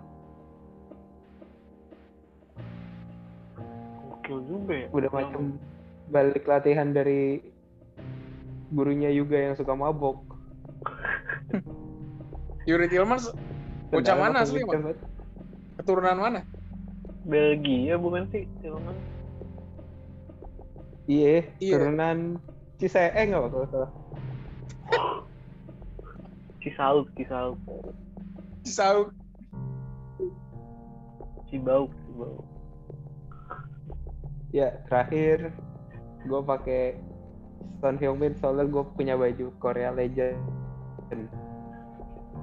Gokil 4.30 4.46
juga 4.46 4.72
ya. 4.78 4.86
Udah 4.94 5.10
macam 5.10 5.42
balik 6.10 6.46
latihan 6.46 6.94
dari 6.94 7.42
gurunya 8.70 9.10
juga 9.10 9.36
yang 9.50 9.54
suka 9.58 9.74
mabok. 9.74 10.22
Yuri 12.70 12.86
Tillmans 12.86 13.34
bocah 13.90 14.14
mana 14.14 14.46
banget. 14.46 14.98
Keturunan 15.82 16.18
mana? 16.22 16.40
Belgia 17.26 17.98
bukan 17.98 18.30
sih? 18.30 18.46
Tillman. 18.62 18.94
Iya, 21.10 21.42
Iya. 21.58 21.74
turunan 21.74 22.38
Ciseeng 22.78 23.34
apa 23.34 23.48
kalau 23.50 23.66
salah. 23.68 23.90
Cisauk, 26.62 27.06
Cisauk. 27.18 27.58
Cisauk. 28.62 29.08
Cibauk, 31.50 31.90
Cibauk. 32.06 32.59
Ya, 34.50 34.74
terakhir 34.90 35.54
gue 36.26 36.40
pakai 36.42 36.98
Son 37.80 37.96
Heung-min 37.96 38.34
soalnya 38.36 38.66
gue 38.66 38.84
punya 38.98 39.14
baju 39.14 39.54
Korea 39.62 39.94
Legend. 39.94 40.36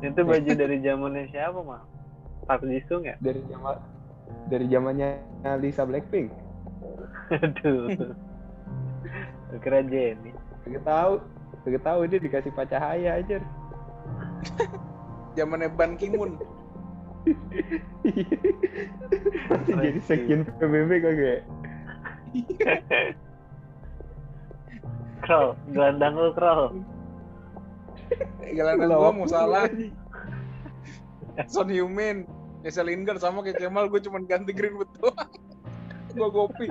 Itu 0.02 0.22
baju 0.24 0.52
dari 0.56 0.78
zamannya 0.82 1.30
siapa 1.30 1.60
mah? 1.62 1.84
Park 2.48 2.64
Jisung 2.64 3.04
ya? 3.04 3.20
dari 3.20 3.44
zaman 3.52 3.76
dari 4.48 4.66
zamannya 4.72 5.20
Lisa 5.60 5.84
Blackpink. 5.84 6.32
Aduh. 7.36 8.16
Kira 9.60 9.84
Jenny. 9.84 10.32
Gak 10.68 10.84
tahu, 10.84 11.20
gak 11.68 11.84
tahu 11.84 12.00
dia 12.08 12.20
dikasih 12.24 12.52
Pak 12.56 12.72
Cahaya 12.72 13.20
aja. 13.20 13.44
Zamannya 15.36 15.70
Ban 15.76 16.00
Ki-moon. 16.00 16.40
Jadi 19.68 20.00
sekian 20.08 20.48
PBB 20.48 20.92
kagak? 21.04 21.44
Kroll, 25.26 25.58
gelandang 25.74 26.14
lu 26.16 26.32
Kroll. 26.34 26.84
Gelandang 28.44 28.92
gua 28.96 29.12
mau 29.12 29.28
salah. 29.28 29.68
Son 31.52 31.70
Heung-min, 31.70 32.26
Jesse 32.66 32.82
Lingard 32.82 33.22
sama 33.22 33.46
kayak 33.46 33.62
Kemal 33.62 33.86
gue 33.92 34.02
cuma 34.02 34.18
ganti 34.26 34.50
Greenwood 34.56 34.90
doang. 34.98 35.30
gue 36.18 36.30
kopi. 36.34 36.68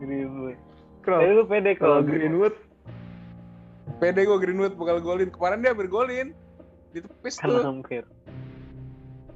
Greenwood. 0.00 0.58
Kalau 1.00 1.20
Tapi 1.24 1.32
lu 1.32 1.44
pede 1.48 1.72
kalau 1.80 2.04
kalau 2.04 2.12
Greenwood 2.12 2.52
Pede 4.00 4.24
gue 4.24 4.38
Greenwood 4.40 4.74
bakal 4.80 5.00
golin. 5.04 5.28
Kemarin 5.28 5.60
dia 5.60 5.76
hampir 5.76 5.88
golin. 5.92 6.32
Ditepis 6.96 7.36
kan 7.36 7.52
tuh. 7.52 7.64
hampir. 7.64 8.02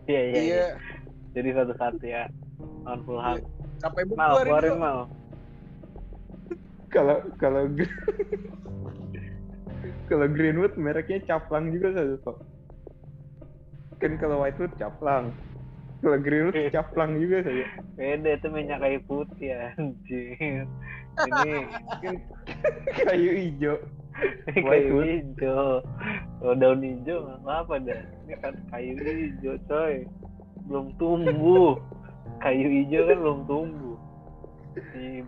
Iya 0.04 0.20
iya. 0.20 0.32
iya. 0.32 0.42
Iya. 0.44 0.66
Jadi 1.34 1.48
satu 1.56 1.72
satu 1.76 2.04
ya. 2.04 2.24
Lawan 2.84 3.00
Fulham. 3.08 3.36
Capek 3.80 4.02
buku 4.06 4.16
Mal, 4.16 4.32
hari 4.32 4.48
keluarin 4.48 4.76
mal. 4.78 4.98
kalau 6.94 7.18
kalau 7.42 7.66
kalau 10.10 10.26
Greenwood 10.30 10.78
mereknya 10.78 11.18
caplang 11.26 11.74
juga 11.74 11.90
satu 11.90 12.14
kok. 12.22 12.38
Kan 13.98 14.14
kalau 14.22 14.46
Whitewood 14.46 14.72
caplang. 14.78 15.34
Kalau 16.04 16.18
Greenwood 16.22 16.54
caplang 16.70 17.18
juga 17.18 17.42
saja. 17.42 17.66
Beda 17.98 18.30
itu 18.38 18.46
minyak 18.52 18.78
kayu 18.78 19.00
putih 19.10 19.74
anjir. 19.74 20.68
Ini 22.04 22.18
kayu 23.06 23.30
hijau. 23.42 23.76
Ini 24.22 24.60
kayu 24.62 24.66
Whitewood. 24.66 25.06
hijau. 25.10 25.68
Kalau 26.38 26.54
daun 26.54 26.80
hijau 26.82 27.18
apa-apa 27.42 27.74
dah. 27.82 28.02
Ini 28.26 28.34
kan 28.38 28.54
kayu 28.70 28.94
hijau 28.98 29.54
coy. 29.66 29.94
Belum 30.70 30.86
tumbuh. 30.96 31.74
Kayu 32.38 32.66
hijau 32.70 33.02
kan 33.10 33.18
belum 33.18 33.40
tumbuh. 33.50 33.98
Di 34.74 35.22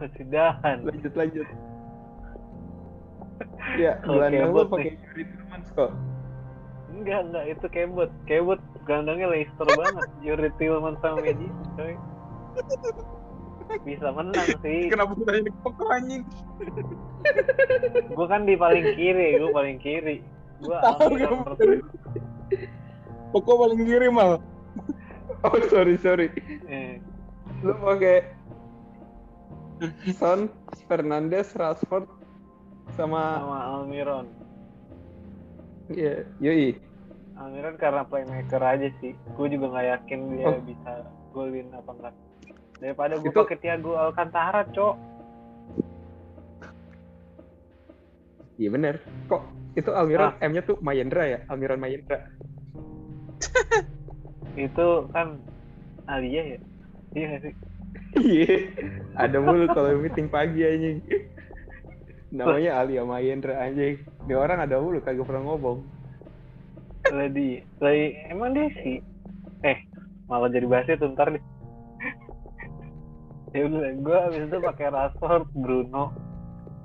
masih 0.00 0.24
dahan. 0.32 0.76
Lanjut 0.88 1.12
lanjut. 1.12 1.46
Ya, 3.76 3.96
Kalau 4.04 4.20
gelandang 4.20 4.52
lu 4.52 4.64
kebot 4.64 4.66
pakai 4.72 4.92
Yuri 4.96 5.24
Tillmans 5.28 5.68
kok. 5.76 5.90
Enggak, 6.90 7.20
enggak. 7.28 7.44
Itu 7.52 7.66
kebot. 7.68 8.10
Kebot 8.24 8.60
gelandangnya 8.88 9.26
Leicester 9.28 9.68
banget. 9.76 10.08
Yuri 10.24 10.50
Tillman 10.56 10.96
sama 11.04 11.20
Medi. 11.20 11.48
Coy. 11.76 11.94
Bisa 13.80 14.10
menang 14.10 14.48
sih. 14.60 14.86
Kenapa 14.92 15.12
kita 15.14 15.32
ini 15.36 15.50
pokok 15.60 15.88
anjing? 15.88 16.22
gue 18.16 18.26
kan 18.26 18.42
di 18.42 18.54
paling 18.54 18.86
kiri 18.94 19.36
gue 19.36 19.50
paling 19.50 19.78
kiri 19.78 20.16
gue 20.60 20.76
Tahu. 20.76 21.14
Pokok 23.30 23.56
paling 23.58 23.82
kiri 23.82 24.08
mal. 24.08 24.38
Oh 25.40 25.56
sorry 25.72 25.96
sorry. 25.96 26.28
eh, 26.66 27.00
Lu 27.64 27.72
pakai 27.74 28.28
Son, 30.12 30.52
Fernandes, 30.84 31.56
Rashford, 31.56 32.04
sama 32.92 33.40
sama 33.40 33.58
Almiron 33.72 34.26
ya 35.88 36.28
Yoi. 36.38 36.76
Almiron 37.34 37.74
karena 37.74 38.04
playmaker 38.04 38.60
aja 38.60 38.92
sih 39.00 39.16
gue 39.16 39.46
juga 39.48 39.72
nggak 39.72 39.86
yakin 39.96 40.20
dia 40.30 40.46
Oh. 40.46 40.60
bisa 40.60 40.92
golin 41.32 41.72
apa 41.72 41.90
enggak 41.90 42.14
daripada 42.80 43.14
gue 43.16 43.28
Itu- 43.28 43.44
pakai 43.44 43.58
Thiago 43.58 43.92
Alcantara 43.94 44.64
cok 44.66 44.96
Iya 48.56 48.68
bener. 48.68 49.00
Kok 49.24 49.42
itu 49.72 49.88
Almiron 49.88 50.36
M-nya 50.36 50.60
tuh 50.60 50.76
Mayendra 50.80 51.24
ya? 51.24 51.38
Almiron 51.48 51.80
Mayendra. 51.80 52.28
itu 54.58 54.86
kan 55.16 55.40
Alia 56.04 56.42
ya 56.44 56.58
iya 57.14 57.28
sih 57.40 57.54
Iya. 58.12 58.68
Ada 59.16 59.38
mulu 59.38 59.64
kalau 59.70 59.96
meeting 59.96 60.28
pagi 60.28 60.60
anjing. 60.60 60.98
Namanya 62.28 62.82
Alia 62.82 63.00
Mayendra 63.00 63.56
anjing. 63.56 63.96
Ini 64.28 64.34
orang 64.34 64.60
ada 64.60 64.76
mulu 64.76 65.00
kagak 65.00 65.24
pernah 65.24 65.40
ngomong. 65.46 65.80
lagi 67.08 67.64
lagi 67.80 68.06
emang 68.28 68.52
dia 68.52 68.68
sih 68.76 69.00
eh 69.64 69.78
malah 70.28 70.46
jadi 70.46 70.68
bahas 70.68 70.86
itu 70.86 71.10
ntar 71.10 71.32
deh 71.32 71.42
ya 73.50 73.66
udah 73.66 73.82
gue 73.98 74.16
abis 74.30 74.42
itu 74.46 74.58
pakai 74.62 74.86
Rashford 74.94 75.44
Bruno. 75.58 76.14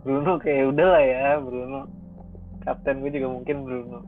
Bruno 0.01 0.37
kayak 0.41 0.73
udah 0.73 0.87
lah 0.97 1.03
ya 1.03 1.27
Bruno. 1.41 1.85
Kapten 2.65 3.05
gue 3.05 3.11
juga 3.13 3.27
mungkin 3.29 3.57
Bruno. 3.65 3.99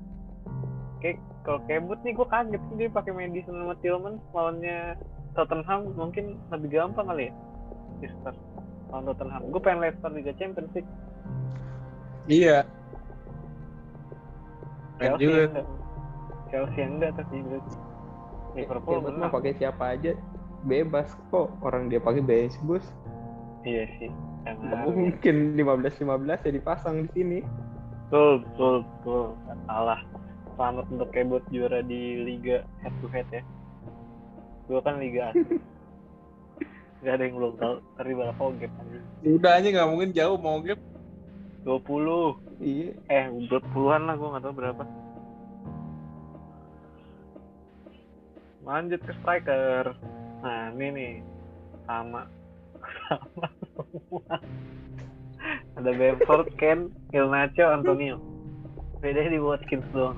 Kayak 1.01 1.21
kalau 1.45 1.61
kebut 1.69 1.99
nih 2.01 2.13
gue 2.17 2.27
kaget 2.27 2.61
sih 2.69 2.75
dia 2.81 2.89
pakai 2.89 3.11
Madison 3.13 3.55
sama 3.61 3.75
Tillman 3.79 4.17
lawannya 4.33 4.97
Tottenham 5.37 5.93
mungkin 5.93 6.41
lebih 6.49 6.69
gampang 6.73 7.05
kali 7.05 7.29
ya. 7.29 7.33
Leicester 8.01 8.33
lawan 8.89 9.05
Tottenham. 9.05 9.41
Gue 9.53 9.61
pengen 9.61 9.79
Leicester 9.85 10.09
Liga 10.09 10.33
Champions 10.35 10.71
sih 10.73 10.85
Iya. 12.27 12.67
Chelsea 14.99 15.23
juga. 15.23 15.41
enggak? 15.47 15.67
Chelsea 16.49 16.81
enggak 16.83 17.11
tapi 17.15 17.35
Liverpool 18.57 18.99
mah 19.13 19.29
pakai 19.29 19.53
siapa 19.61 19.93
aja 19.93 20.17
bebas 20.63 21.11
kok 21.27 21.53
orang 21.61 21.87
dia 21.87 21.99
pakai 21.99 22.19
bench 22.19 22.57
bus 22.63 22.83
Iya 23.61 23.83
sih. 23.99 24.09
nggak 24.41 24.55
Jangan. 24.63 24.95
mungkin 24.95 25.35
15 25.53 25.99
15 25.99 26.45
ya 26.47 26.51
dipasang 26.51 26.95
di 27.03 27.09
sini 27.13 27.39
Betul, 28.07 28.39
betul, 28.39 28.75
betul. 28.87 29.23
Nggak 29.43 29.59
salah. 29.67 29.99
Selamat 30.55 30.85
untuk 30.87 31.09
kebot 31.11 31.43
juara 31.51 31.83
di 31.83 32.23
Liga 32.23 32.63
head 32.79 32.95
to 33.03 33.11
head 33.11 33.27
ya. 33.27 33.43
Gue 34.65 34.79
kan 34.79 34.95
Liga 34.97 35.27
A. 35.27 35.31
Gak 37.03 37.13
ada 37.13 37.23
yang 37.27 37.35
belum 37.35 37.53
tahu. 37.59 37.75
Tapi 37.93 38.11
berapa 38.15 38.41
gap? 38.57 38.71
Udah 39.21 39.51
aja 39.59 39.67
nggak 39.69 39.89
mungkin 39.91 40.09
jauh 40.15 40.39
mau 40.39 40.63
gap. 40.63 40.79
20. 41.61 42.39
iya 42.63 42.95
Eh, 43.11 43.25
udah 43.27 43.59
puluhan 43.69 44.07
lah 44.07 44.15
gue 44.15 44.33
gak 44.33 44.43
tahu 44.47 44.55
berapa. 44.55 44.83
Lanjut 48.63 48.99
ke 49.03 49.13
striker. 49.19 49.83
Nah, 50.41 50.69
ini 50.73 50.87
nih. 50.93 51.13
Sama. 51.87 52.21
Sama 53.07 53.47
semua. 53.63 54.35
Ada 55.77 55.91
Bamford, 55.93 56.47
Ken, 56.57 56.89
Ilnacho, 57.13 57.65
Antonio. 57.69 58.17
Bedanya 58.99 59.37
di 59.37 59.41
Watkins 59.41 59.85
doang. 59.93 60.17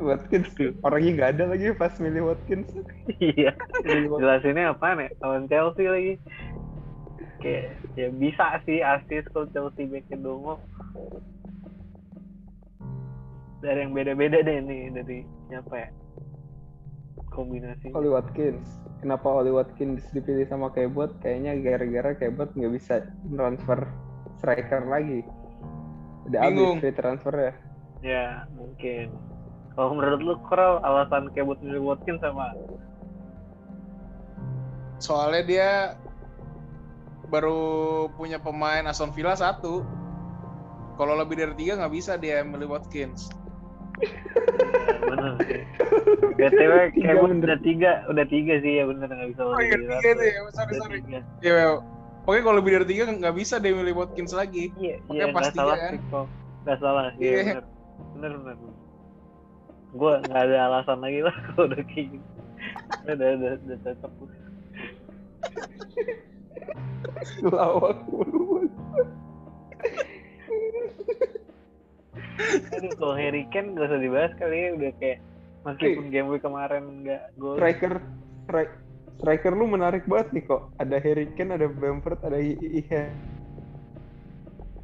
Watkins 0.00 0.48
orangnya 0.80 1.10
nggak 1.12 1.30
ada 1.36 1.44
lagi 1.52 1.76
pas 1.76 1.92
milih 2.00 2.32
Watkins 2.32 2.72
iya. 3.20 3.52
Jelasinnya 3.84 4.72
apaan 4.72 5.04
ya? 5.04 5.12
Lawan 5.20 5.44
Chelsea 5.44 5.84
lagi. 5.84 6.14
Kayak 7.44 7.76
ya 7.96 8.08
bisa 8.12 8.64
sih 8.64 8.80
asis 8.80 9.28
kalau 9.32 9.48
Chelsea 9.52 9.84
backnya 9.88 10.16
dongo. 10.24 10.56
Dari 13.60 13.84
yang 13.84 13.92
beda-beda 13.92 14.40
deh 14.40 14.56
nih 14.64 14.88
dari 14.88 15.18
siapa 15.52 15.74
ya? 15.76 15.88
Kombinasi. 17.30 17.94
Oli 17.94 18.10
Watkins 18.10 18.82
kenapa 19.00 19.26
Oli 19.30 19.54
Watkins 19.54 20.04
dipilih 20.12 20.44
sama 20.50 20.68
Kebot 20.74 21.16
kayaknya 21.24 21.56
gara-gara 21.62 22.12
Kebot 22.18 22.52
nggak 22.52 22.72
bisa 22.76 23.06
transfer 23.32 23.88
striker 24.42 24.82
lagi 24.90 25.24
udah 26.28 26.40
Bingung. 26.46 26.76
habis 26.76 26.82
free 26.84 26.96
transfer 26.96 27.34
ya 27.34 27.52
Ya 28.00 28.48
mungkin. 28.56 29.12
Kalau 29.76 29.92
menurut 29.96 30.20
lu 30.24 30.34
Kral 30.48 30.80
alasan 30.80 31.28
buat 31.32 31.60
milih 31.60 31.84
Watkins 31.84 32.20
sama 32.24 32.52
Soalnya 35.00 35.42
dia 35.44 35.70
baru 37.32 38.08
punya 38.16 38.36
pemain 38.40 38.84
Aston 38.88 39.12
Villa 39.16 39.36
satu. 39.36 39.84
Kalau 41.00 41.16
lebih 41.16 41.40
dari 41.40 41.54
tiga 41.56 41.80
nggak 41.80 41.94
bisa 41.96 42.20
dia 42.20 42.44
milih 42.44 42.76
Watkins. 42.76 43.32
Ya, 44.00 44.10
bener 45.10 45.32
sih. 45.40 45.62
BTW 46.32 46.72
Tiga 46.90 47.06
kayak 47.06 47.16
bener. 47.20 47.36
udah 47.44 47.58
tiga, 47.60 47.90
udah 48.06 48.26
tiga 48.26 48.54
sih 48.58 48.72
ya 48.74 48.84
bener 48.84 49.06
nggak 49.06 49.28
bisa 49.30 49.40
Oh 49.42 49.52
lebih 49.52 49.62
iya 49.62 49.70
dari 49.70 49.84
tiga 49.84 50.08
itu 50.10 50.22
ya, 50.24 50.40
sorry 50.50 50.72
sorry. 50.74 50.98
tiga. 51.00 51.18
Ya, 51.40 51.54
pokoknya 52.22 52.42
kalau 52.42 52.56
lebih 52.58 52.72
dari 52.74 52.86
tiga 52.88 53.02
nggak 53.06 53.34
bisa 53.34 53.54
dia 53.56 53.72
milih 53.72 53.94
Watkins 53.94 54.32
lagi. 54.32 54.64
Iya, 54.74 54.96
Makanya 55.02 55.16
iya 55.20 55.26
pas 55.26 55.40
nggak 55.40 55.52
tiga 55.52 55.60
salah 55.60 55.76
kan. 55.76 55.92
Nggak 56.60 56.78
salah, 56.78 57.04
iya 57.14 57.30
Iya. 57.30 57.42
bener. 57.44 57.64
Bener 58.14 58.32
bener. 58.36 58.56
Gue 59.90 60.12
nggak 60.22 60.42
ada 60.42 60.56
alasan 60.66 60.98
lagi 60.98 61.20
lah 61.20 61.34
kalau 61.46 61.64
udah 61.66 61.82
kayak 61.82 62.06
gini. 62.08 62.26
Udah 63.02 63.28
udah 63.30 63.50
udah 63.58 63.78
cocok. 63.82 64.12
lawak 67.42 67.96
Aduh, 72.74 72.92
kalau 72.96 73.14
Harry 73.14 73.44
Kane 73.50 73.74
gak 73.74 73.88
usah 73.90 74.00
dibahas 74.00 74.32
kali 74.36 74.56
ya 74.56 74.68
udah 74.76 74.90
kayak 74.96 75.18
meskipun 75.60 76.06
game 76.08 76.28
week 76.32 76.40
kemarin 76.40 77.04
nggak 77.04 77.22
gol. 77.36 77.56
striker 77.60 78.00
stri- 78.48 78.76
striker 79.20 79.52
lu 79.52 79.68
menarik 79.68 80.08
banget 80.08 80.32
nih 80.32 80.44
kok 80.48 80.72
ada 80.80 80.96
Harry 80.96 81.28
Kane 81.36 81.52
ada 81.54 81.68
Bamford 81.68 82.20
ada 82.24 82.40
Ihe 82.40 83.12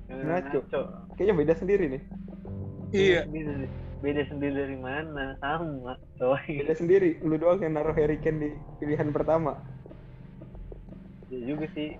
Nacho. 0.06 0.60
kayaknya 1.16 1.34
beda 1.34 1.54
sendiri 1.56 1.86
nih 1.88 2.02
Iya. 2.94 3.26
Beda, 3.26 3.66
beda 3.98 4.22
sendiri 4.30 4.54
dari 4.54 4.78
mana? 4.78 5.34
Sama, 5.42 5.98
coy. 6.22 6.62
beda 6.62 6.74
sendiri 6.76 7.18
lu 7.24 7.34
doang 7.34 7.58
yang 7.58 7.74
naruh 7.74 7.96
Harry 7.96 8.20
Kane 8.20 8.38
di 8.38 8.48
pilihan 8.78 9.10
pertama 9.10 9.56
Ya 11.26 11.42
juga 11.42 11.66
sih. 11.74 11.90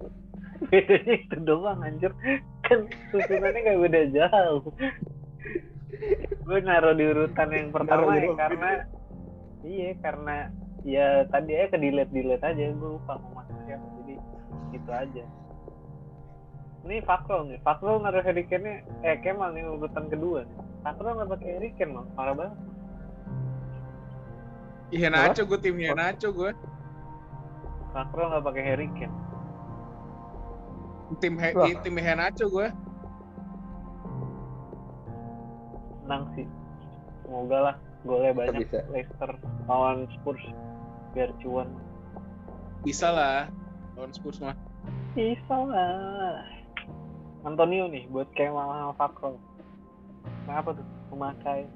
bedanya 0.70 1.14
itu 1.18 1.36
doang 1.42 1.80
anjir 1.82 2.12
kan 2.70 2.86
susunannya 3.10 3.66
gak 3.66 3.80
beda 3.82 4.00
jauh. 4.14 4.62
Gue 6.46 6.58
naruh 6.62 6.94
di 6.94 7.04
urutan 7.10 7.48
yang 7.50 7.68
pertama 7.74 8.14
ya 8.14 8.30
karena 8.38 8.70
iya 9.66 9.90
karena 9.98 10.36
ya 10.86 11.26
tadi 11.28 11.50
aja 11.58 11.66
ke 11.74 11.78
delete 11.82 12.14
delete 12.14 12.46
aja 12.46 12.70
gue 12.72 12.90
lupa 12.96 13.18
mau 13.18 13.42
masuk 13.42 13.58
siapa 13.66 13.86
jadi 14.00 14.14
gitu 14.70 14.90
aja. 14.94 15.24
Ini 16.86 16.96
Fakrol 17.04 17.52
nih 17.52 17.58
Fakrol 17.60 18.00
naruh 18.00 18.22
Harry 18.24 18.46
Kane 18.46 18.62
nya 18.62 18.74
eh 19.04 19.18
Kemal 19.20 19.52
nih 19.52 19.66
urutan 19.66 20.06
kedua. 20.06 20.46
Nih 20.46 20.58
Fakrol 20.86 21.18
nggak 21.18 21.30
pakai 21.34 21.48
Harry 21.58 21.70
Kane 21.74 21.92
loh 21.92 22.06
parah 22.14 22.34
banget. 22.38 22.58
Iya 24.90 25.08
Nacho 25.10 25.42
gue 25.46 25.58
timnya 25.58 25.92
Nacho 25.92 26.30
gue. 26.30 26.50
Fakrol 27.90 28.30
nggak 28.30 28.46
pakai 28.46 28.62
Harry 28.62 28.88
Kane 28.94 29.29
Tim 31.18 31.34
he, 31.34 31.50
Wah. 31.50 31.66
tim 31.82 31.96
Henacho 31.98 32.46
gue. 32.46 32.68
menang 36.06 36.26
sih 36.34 36.46
semoga 37.22 37.58
lah 37.70 37.76
golnya 38.02 38.34
banyak 38.34 38.66
bisa. 38.66 38.82
Leicester 38.90 39.30
lawan 39.70 40.10
Spurs 40.18 40.42
biar 41.14 41.30
cuan 41.42 41.70
Bisa 42.82 43.12
lah. 43.12 43.46
Lawan 43.94 44.10
Spurs 44.10 44.42
mah. 44.42 44.56
bisa 45.14 45.54
lah 45.54 46.42
Antonio 47.46 47.86
nih 47.86 48.10
buat 48.10 48.26
Kemal 48.34 48.66
sama 48.74 48.94
Fakrol 48.98 49.34
kenapa 50.46 50.74
tuh 50.74 50.86
memakai 51.14 51.66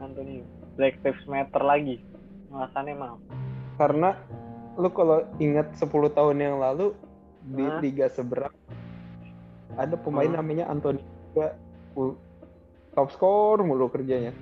Antonio 0.00 0.44
Black 0.76 1.00
Lives 1.04 1.24
Matter 1.28 1.60
lagi 1.60 2.00
alasannya 2.52 2.94
mau 2.96 3.16
Karena 3.76 4.16
lu 4.80 4.88
kalau 4.88 5.20
ingat 5.36 5.72
10 5.76 5.88
tahun 6.16 6.36
yang 6.40 6.56
lalu 6.56 6.96
di 7.46 7.62
Hah? 7.62 7.78
liga 7.78 8.06
seberang 8.10 8.54
ada 9.76 9.94
pemain 9.94 10.30
Hah? 10.30 10.40
namanya 10.40 10.66
Anthony 10.66 11.02
juga 11.30 11.54
top 12.96 13.08
skor 13.12 13.60
mulu 13.62 13.92
kerjanya. 13.92 14.32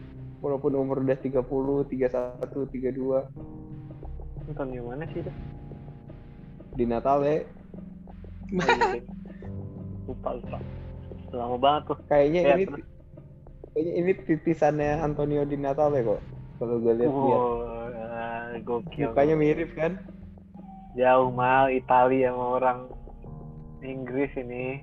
Walaupun 0.44 0.76
umur 0.76 1.00
udah 1.00 1.16
30, 1.16 1.40
31, 1.88 2.68
32 2.68 3.24
Antonio 4.44 4.82
mana 4.92 5.08
sih 5.08 5.24
itu 5.24 5.32
di 6.76 6.84
Natale 6.84 7.48
Oh, 8.54 8.60
iya, 8.60 9.00
deh. 9.00 9.04
lupa 10.04 10.36
lupa 10.36 10.58
lama 11.34 11.56
banget 11.58 11.82
tuh 11.90 11.98
kayaknya 12.06 12.40
Ya, 12.44 12.54
ini 12.54 12.64
terus. 12.68 12.84
kayaknya 13.72 13.92
ini 13.98 14.10
titisannya 14.20 14.90
Antonio 15.00 15.42
di 15.48 15.56
Natale 15.58 16.04
kok. 16.04 16.20
Kalau 16.60 16.76
gue 16.78 16.92
lihat-lihat 16.94 17.40
wow 17.40 17.88
eh, 17.90 18.62
gokil 18.62 19.10
mukanya 19.10 19.34
mirip 19.34 19.70
kan? 19.74 19.98
Jauh 20.94 21.30
mal 21.34 21.70
Italia 21.70 22.30
sama 22.30 22.46
orang 22.62 22.78
Inggris 23.84 24.30
ini 24.38 24.80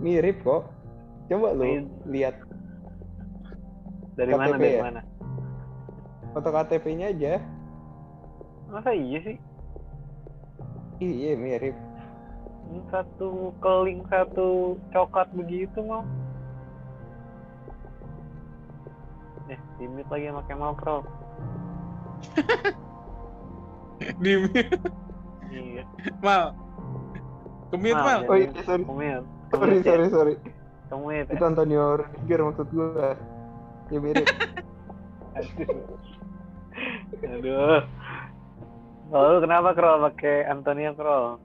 Mirip 0.00 0.42
kok. 0.42 0.68
Coba 1.30 1.54
lu 1.56 1.64
Main. 1.64 1.86
lihat 2.10 2.36
dari 4.14 4.30
KTP 4.30 4.38
mana 4.38 4.56
dari 4.58 4.74
ya? 4.74 4.82
mana 4.82 5.00
foto 6.34 6.48
KTP-nya 6.50 7.06
aja. 7.14 7.34
masa 8.70 8.90
iya 8.90 9.18
sih 9.22 9.38
Iya 11.02 11.34
mirip. 11.34 11.74
Ini 12.70 12.80
satu 12.90 13.50
keling 13.58 14.06
satu 14.06 14.78
coklat 14.94 15.26
begitu 15.34 15.82
mau 15.82 16.06
eh 19.50 19.60
dimit 19.76 20.06
lagi 20.08 20.30
Kemal 20.48 20.72
Pro 20.78 21.04
Di 24.22 24.32
iya 25.54 25.84
Mal. 26.20 26.54
Kemit 27.70 27.94
Mal, 27.94 28.04
Mal. 28.04 28.20
jadi 28.22 28.30
Oh 28.30 28.36
iya 28.36 28.50
sorry 28.66 28.82
Kemit 28.84 29.22
sorry 29.54 29.76
sorry 29.82 30.06
sorry. 30.10 30.34
Kemit 30.90 31.26
Itu 31.30 31.44
Antonio 31.44 32.00
Rudiger 32.02 32.40
maksud 32.50 32.68
gue. 32.74 33.08
Ya 33.92 33.98
mirip. 34.00 34.26
Aduh. 35.38 35.98
Aduh. 37.22 37.80
Lalu 39.12 39.36
kenapa 39.46 39.68
Krol 39.76 39.98
pakai 40.10 40.48
Antonio 40.48 40.90
Krol? 40.96 41.38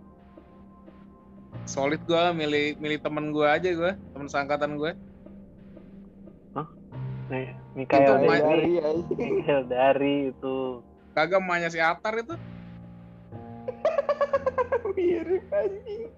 Solid 1.70 2.02
gue 2.10 2.24
milih 2.34 2.82
milih 2.82 2.98
temen 3.04 3.30
gue 3.30 3.46
aja 3.46 3.70
gue, 3.70 3.92
temen 3.94 4.26
seangkatan 4.26 4.80
gue. 4.80 4.94
Nih, 7.30 7.54
Itu 7.54 7.78
Mikael 7.78 8.16
dari. 8.26 8.82
Mikael 9.14 9.62
dari 9.70 10.14
itu. 10.34 10.82
Kagak 11.18 11.42
emaknya 11.42 11.70
si 11.74 11.80
Atar 11.82 12.22
itu. 12.22 12.36
mirip 14.96 15.46
anjing. 15.54 16.12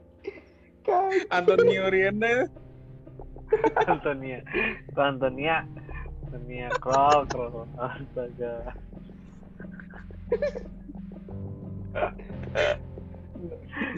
Antonio 1.30 1.88
Rienda. 1.94 2.50
Antonia. 3.92 4.40
Itu 4.88 5.00
Antonia. 5.00 5.68
Antonia 6.28 6.68
Krol, 6.80 7.28
Krol. 7.28 7.68
Astaga. 7.78 8.74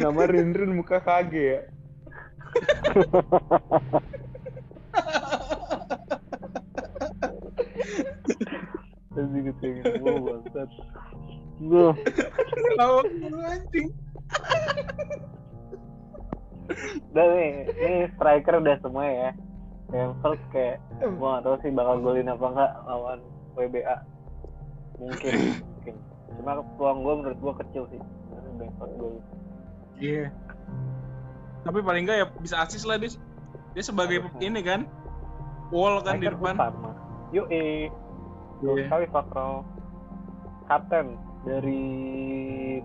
Nama 0.01 0.21
Rinrin 0.25 0.73
muka 0.73 0.97
kage 0.99 1.43
ya. 1.57 1.61
Tadi 9.13 9.39
ketengin 9.45 9.85
gue 10.01 10.13
bangsat. 10.25 10.69
Gue 11.61 11.89
Lawak 12.81 13.05
anjing. 13.45 13.89
udah 17.13 17.25
nih, 17.37 17.51
ini 17.69 17.99
striker 18.17 18.57
udah 18.57 18.75
semua 18.81 19.05
ya. 19.05 19.29
Yang 19.93 20.11
first 20.25 20.45
kayak 20.49 20.81
gue 20.97 21.13
gak 21.13 21.43
tau 21.45 21.55
sih 21.61 21.69
bakal 21.69 22.01
golin 22.01 22.31
apa 22.31 22.45
enggak 22.49 22.71
lawan 22.89 23.19
WBA. 23.53 23.97
Mungkin, 24.97 25.33
mungkin. 25.61 25.95
Cuma 26.41 26.65
peluang 26.79 26.99
gue 27.05 27.13
menurut 27.21 27.37
gue 27.37 27.53
kecil 27.61 27.83
sih. 27.93 28.01
Iya. 30.01 30.33
Tapi 31.63 31.79
paling 31.85 32.03
enggak 32.09 32.17
ya 32.17 32.27
bisa 32.41 32.65
asis 32.65 32.81
lah 32.89 32.97
dia. 32.97 33.13
Dia 33.77 33.83
sebagai 33.85 34.25
Harusnya. 34.25 34.41
ini 34.41 34.61
kan. 34.65 34.81
Wall 35.69 36.01
kan 36.01 36.17
di 36.17 36.25
Striker 36.25 36.37
depan. 36.41 36.55
utama. 36.57 36.91
Yuk, 37.33 37.47
eh. 37.49 37.89
Dua 38.63 38.79
Iya. 38.79 38.87
kali 38.87 39.05
Fakro. 39.11 39.67
Kapten 40.63 41.19
dari 41.43 41.83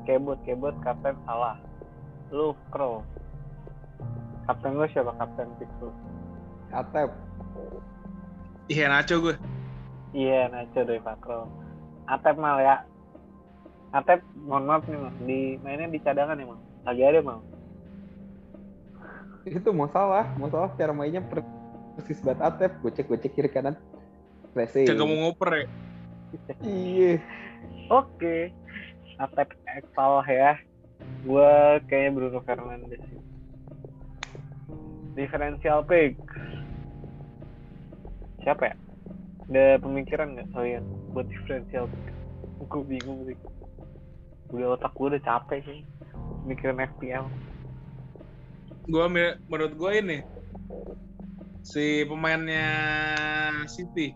Kebot, 0.02 0.42
Kebot 0.42 0.74
kapten 0.82 1.14
salah. 1.22 1.54
Lu 2.34 2.50
Kro. 2.74 3.06
Kapten 4.50 4.74
lu 4.74 4.84
siapa 4.90 5.14
kapten 5.14 5.46
pick 5.62 5.70
lu? 5.78 5.94
Atep. 6.74 7.14
Iya 8.66 8.90
Nacho 8.90 9.22
gue. 9.22 9.38
Iya, 10.12 10.50
Nacho 10.50 10.82
dari 10.82 10.98
Fakro. 10.98 11.46
Atep 12.10 12.34
mal 12.36 12.58
ya. 12.58 12.82
Atep, 13.94 14.20
mohon 14.44 14.66
maaf 14.66 14.84
nih 14.84 14.98
mal. 14.98 15.14
Di 15.24 15.56
mainnya 15.62 15.88
di 15.88 16.02
cadangan 16.02 16.36
ya 16.36 16.44
mal. 16.44 16.58
Lagi 16.84 17.02
ada 17.06 17.22
mal. 17.22 17.38
Itu 19.46 19.72
mau 19.72 19.88
salah, 19.88 20.28
mau 20.36 20.50
salah 20.50 20.74
cara 20.76 20.92
mainnya 20.92 21.22
persis 21.22 22.20
banget 22.20 22.42
Atep. 22.42 22.72
Gocek 22.82 23.06
gocek 23.06 23.32
kiri 23.32 23.48
kanan. 23.48 23.78
Kagak 24.56 25.06
mau 25.06 25.16
ngoper 25.28 25.50
ya. 25.52 25.64
Iya. 26.64 27.14
Oke. 27.88 28.52
Atep 29.18 29.52
salah 29.96 30.26
ya. 30.26 30.56
Gua 31.24 31.80
kayaknya 31.88 32.10
Bruno 32.14 32.40
Fernandes. 32.44 33.00
sih. 33.08 33.20
Differential 35.18 35.82
pick. 35.82 36.14
Siapa 38.46 38.70
ya? 38.70 38.74
Ada 39.48 39.80
pemikiran 39.80 40.36
nggak 40.36 40.48
kalian 40.52 40.84
buat 41.16 41.26
differential 41.26 41.88
pick? 41.90 42.06
Gue 42.68 42.84
bingung 42.84 43.24
sih. 43.26 43.38
Udah 44.52 44.76
otak 44.76 44.92
gue 44.94 45.16
udah 45.16 45.22
capek 45.24 45.64
sih. 45.64 45.80
Mikirin 46.46 46.78
FPL. 46.78 47.26
Gue 48.88 49.04
menurut 49.48 49.72
gue 49.74 49.92
ini 50.00 50.18
si 51.62 52.06
pemainnya 52.06 52.66
City, 53.66 54.14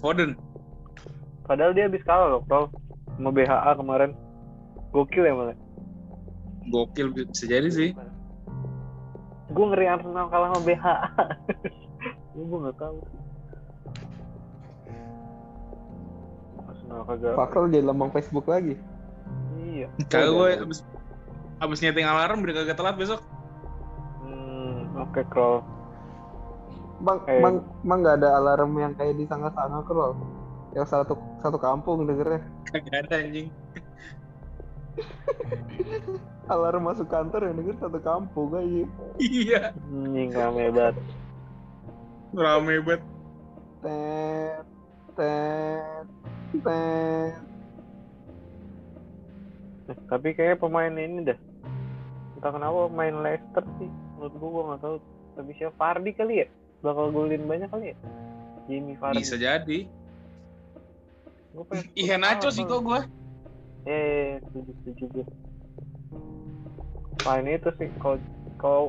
Foden. 0.00 0.36
Padahal 1.46 1.74
dia 1.74 1.90
habis 1.90 2.02
kalah 2.06 2.38
loh, 2.38 2.42
Bro. 2.46 2.70
Sama 3.18 3.30
BHA 3.34 3.72
kemarin. 3.76 4.10
Gokil 4.94 5.24
ya 5.26 5.34
malah. 5.34 5.58
Gokil 6.70 7.12
bisa 7.12 7.44
jadi 7.44 7.68
sih. 7.68 7.90
Gue 9.52 9.64
ngeri 9.68 9.86
Arsenal 9.90 10.32
kalah 10.32 10.54
sama 10.54 10.62
BHA. 10.64 10.96
gue 12.36 12.58
nggak 12.62 12.78
tahu. 12.78 12.98
Arsenal 16.70 17.00
kagak. 17.04 17.34
Jadi 17.68 17.84
lambang 17.84 18.10
Facebook 18.14 18.46
lagi. 18.48 18.78
Iya. 19.60 19.88
Kagak 20.08 20.30
gue 20.30 20.48
abis 20.68 20.78
abis 21.62 21.78
nyeting 21.84 22.08
alarm 22.08 22.42
udah 22.42 22.54
kagak 22.54 22.78
telat 22.78 22.96
besok. 22.96 23.20
Hmm, 24.22 24.94
oke, 24.98 25.20
Kroll. 25.28 25.60
Bang, 27.02 27.18
Eh. 27.26 27.42
bang, 27.42 27.56
bang 27.82 27.98
nggak 27.98 28.16
ada 28.22 28.38
alarm 28.38 28.78
yang 28.78 28.94
kayak 28.94 29.18
di 29.18 29.26
sangga-sangga, 29.26 29.82
Krol. 29.82 30.14
Yang 30.72 30.86
satu 30.88 31.14
satu 31.42 31.58
kampung 31.58 32.06
dengernya. 32.06 32.40
Kagak 32.70 33.10
ada 33.10 33.14
anjing. 33.20 33.50
Alarm 36.52 36.84
masuk 36.84 37.08
kantor 37.08 37.48
yang 37.48 37.56
denger 37.58 37.76
satu 37.80 37.98
kampung 38.00 38.54
aja. 38.54 38.84
Iya. 39.18 39.60
Anjing 39.90 40.30
rame 40.30 40.64
banget. 40.70 40.96
Rame 42.32 42.74
banget. 42.86 43.02
Tet, 43.82 44.64
tet, 45.18 46.06
tet. 46.62 47.34
Eh, 49.90 49.98
Tapi 50.06 50.28
kayak 50.38 50.62
pemain 50.62 50.92
ini 50.94 51.26
dah. 51.26 51.38
Entah 52.38 52.50
kenapa 52.54 52.86
main 52.88 53.16
Leicester 53.20 53.64
sih. 53.82 53.90
Menurut 54.16 54.34
gua 54.38 54.48
gua 54.48 54.62
nggak 54.72 54.80
tahu. 54.86 54.96
Tapi 55.32 55.50
siapa 55.56 55.74
Fardi 55.74 56.12
kali 56.14 56.34
ya? 56.44 56.48
Bakal 56.82 57.14
golin 57.14 57.46
banyak 57.46 57.70
kali 57.70 57.94
ya? 57.94 57.96
Jamie 58.66 58.98
Fardi. 58.98 59.22
Bisa 59.22 59.38
jadi. 59.38 59.86
Pengen 61.52 61.86
Ihe 61.94 62.16
Nacho 62.18 62.50
sih 62.50 62.66
kok 62.66 62.82
gua. 62.82 63.06
Eh, 63.86 64.38
setuju 64.46 64.72
setuju 64.82 65.04
gue. 65.10 65.26
Selain 67.22 67.46
itu 67.50 67.70
sih, 67.78 67.90
kalau 67.98 68.18
kalau 68.58 68.84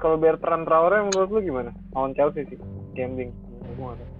kalau 0.00 0.16
Bertrand 0.16 0.64
Traore 0.64 1.04
menurut 1.04 1.28
lu 1.28 1.40
gimana? 1.44 1.70
Lawan 1.92 2.16
Chelsea 2.16 2.48
sih, 2.48 2.58
gambling. 2.96 3.32
Gue 3.76 3.84
nggak 3.84 4.00
tahu. 4.00 4.12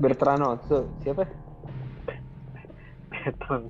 Bertrand 0.00 0.42
Onsu, 0.42 0.88
siapa? 1.04 1.28
Bertrand. 3.12 3.68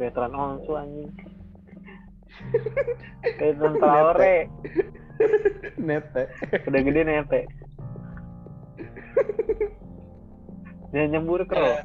Bertrand 0.00 0.34
Onsu 0.34 0.72
anjing. 0.80 1.12
Bertrand 3.36 3.76
Traore 3.78 4.48
Nete. 5.86 6.22
udah 6.68 6.80
gede 6.80 7.00
nete. 7.04 7.40
Dia 10.94 11.10
nyembur 11.10 11.42
ke 11.46 11.58
Eh, 11.58 11.82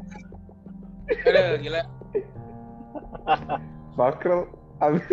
Aduh, 1.25 1.57
gila. 1.57 1.81
Bakrol 3.97 4.45
abis, 4.77 5.03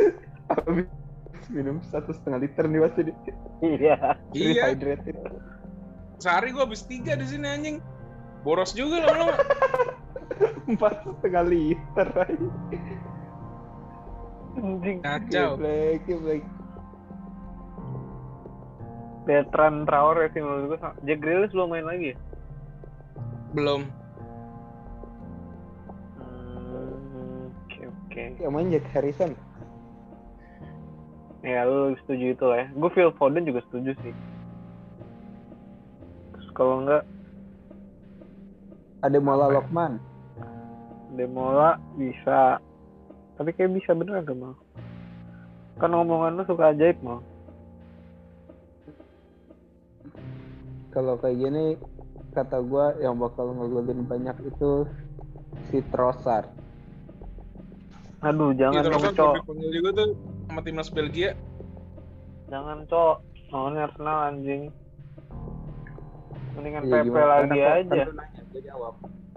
abis 0.53 0.87
minum 1.49 1.81
satu 1.89 2.13
setengah 2.13 2.45
liter 2.45 2.65
nih 2.69 2.81
pasti 2.85 3.01
di 3.09 3.13
Iya. 3.65 3.97
Iya. 4.37 4.77
Sehari 6.21 6.53
gua 6.53 6.69
habis 6.69 6.85
tiga 6.85 7.17
di 7.17 7.25
sini 7.25 7.49
anjing. 7.49 7.77
Boros 8.45 8.77
juga 8.77 9.01
lama-lama. 9.09 9.41
Empat 10.71 11.01
setengah 11.09 11.45
liter. 11.49 12.09
Anjing. 14.61 14.99
Kacau. 15.01 15.57
Geblek, 15.57 16.05
geblek. 16.05 16.43
Bertrand 19.27 19.91
Traore 19.91 20.31
sih 20.31 20.41
menurut 20.41 20.79
gue. 20.79 20.79
Jack 21.03 21.19
Grealish 21.19 21.51
belum 21.51 21.75
main 21.75 21.83
lagi 21.83 22.15
ya? 22.15 22.17
Belum. 23.53 23.83
Hmm, 26.23 27.51
Oke 27.67 27.91
oke. 27.91 28.23
Yang 28.39 28.53
main 28.55 28.71
Jack 28.71 28.87
Harrison. 28.95 29.33
Ya 31.43 31.67
lu 31.67 31.99
setuju 32.07 32.39
itu 32.39 32.45
lah 32.47 32.59
ya. 32.63 32.67
Gue 32.79 32.91
Phil 32.95 33.11
Foden 33.19 33.47
juga 33.47 33.63
setuju 33.67 33.99
sih. 34.03 34.15
Terus 36.35 36.49
kalau 36.55 36.87
enggak 36.87 37.03
Ada 39.03 39.19
Mola? 39.23 39.51
Lokman. 39.51 39.99
Demola 41.15 41.79
bisa. 41.95 42.59
Tapi 43.39 43.51
kayak 43.55 43.79
bisa 43.79 43.95
bener 43.95 44.25
gak 44.25 44.35
mau? 44.35 44.57
Kan 45.77 45.93
omongan 45.93 46.41
lu 46.41 46.43
suka 46.49 46.73
ajaib 46.73 46.97
mau. 47.05 47.21
Kalau 50.97 51.21
kayak 51.21 51.37
gini 51.37 51.77
kata 52.33 52.65
gua 52.65 52.97
yang 52.97 53.21
bakal 53.21 53.53
ngegolin 53.53 54.09
banyak 54.09 54.33
itu 54.49 54.89
si 55.69 55.85
Trossard. 55.93 56.49
Aduh 58.25 58.57
jangan 58.57 58.81
Gitu 58.81 58.89
dong 58.89 59.03
kan 59.05 59.13
cok. 59.13 59.35
juga 59.69 59.91
tuh 59.93 60.09
sama 60.49 60.61
timnas 60.65 60.89
Belgia. 60.89 61.37
Jangan 62.49 62.89
cok. 62.89 63.17
Maunya 63.53 63.85
Arsenal 63.85 64.19
anjing. 64.33 64.73
Mendingan 66.57 66.83
Iya, 66.89 67.05
PP 67.05 67.15
lagi 67.15 67.59
kan 67.61 67.77
aja. 67.77 68.03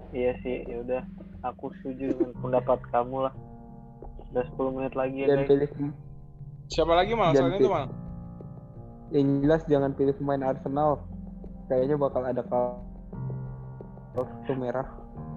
Iya 0.10 0.32
sih, 0.42 0.64
ya 0.66 0.78
udah. 0.82 1.04
Aku 1.46 1.72
setuju 1.80 2.16
dengan 2.16 2.36
pendapat 2.40 2.80
kamu 2.90 3.28
lah. 3.28 3.34
Udah 4.32 4.44
10 4.56 4.76
menit 4.80 4.94
lagi 4.96 5.18
ya 5.24 5.28
Dan 5.28 5.44
guys. 5.44 5.50
pilih 5.52 5.70
Siapa 6.70 6.94
lagi 6.96 7.12
mal? 7.14 7.36
Jangan 7.36 7.52
Selain 7.52 7.60
itu 7.60 7.70
mal. 7.70 7.86
yang 9.10 9.42
jelas 9.42 9.62
jangan 9.66 9.92
pilih 9.92 10.14
pemain 10.16 10.44
Arsenal. 10.46 11.02
Kayaknya 11.70 11.96
bakal 12.02 12.26
ada 12.26 12.42
kartu 12.50 14.54
merah. 14.58 14.90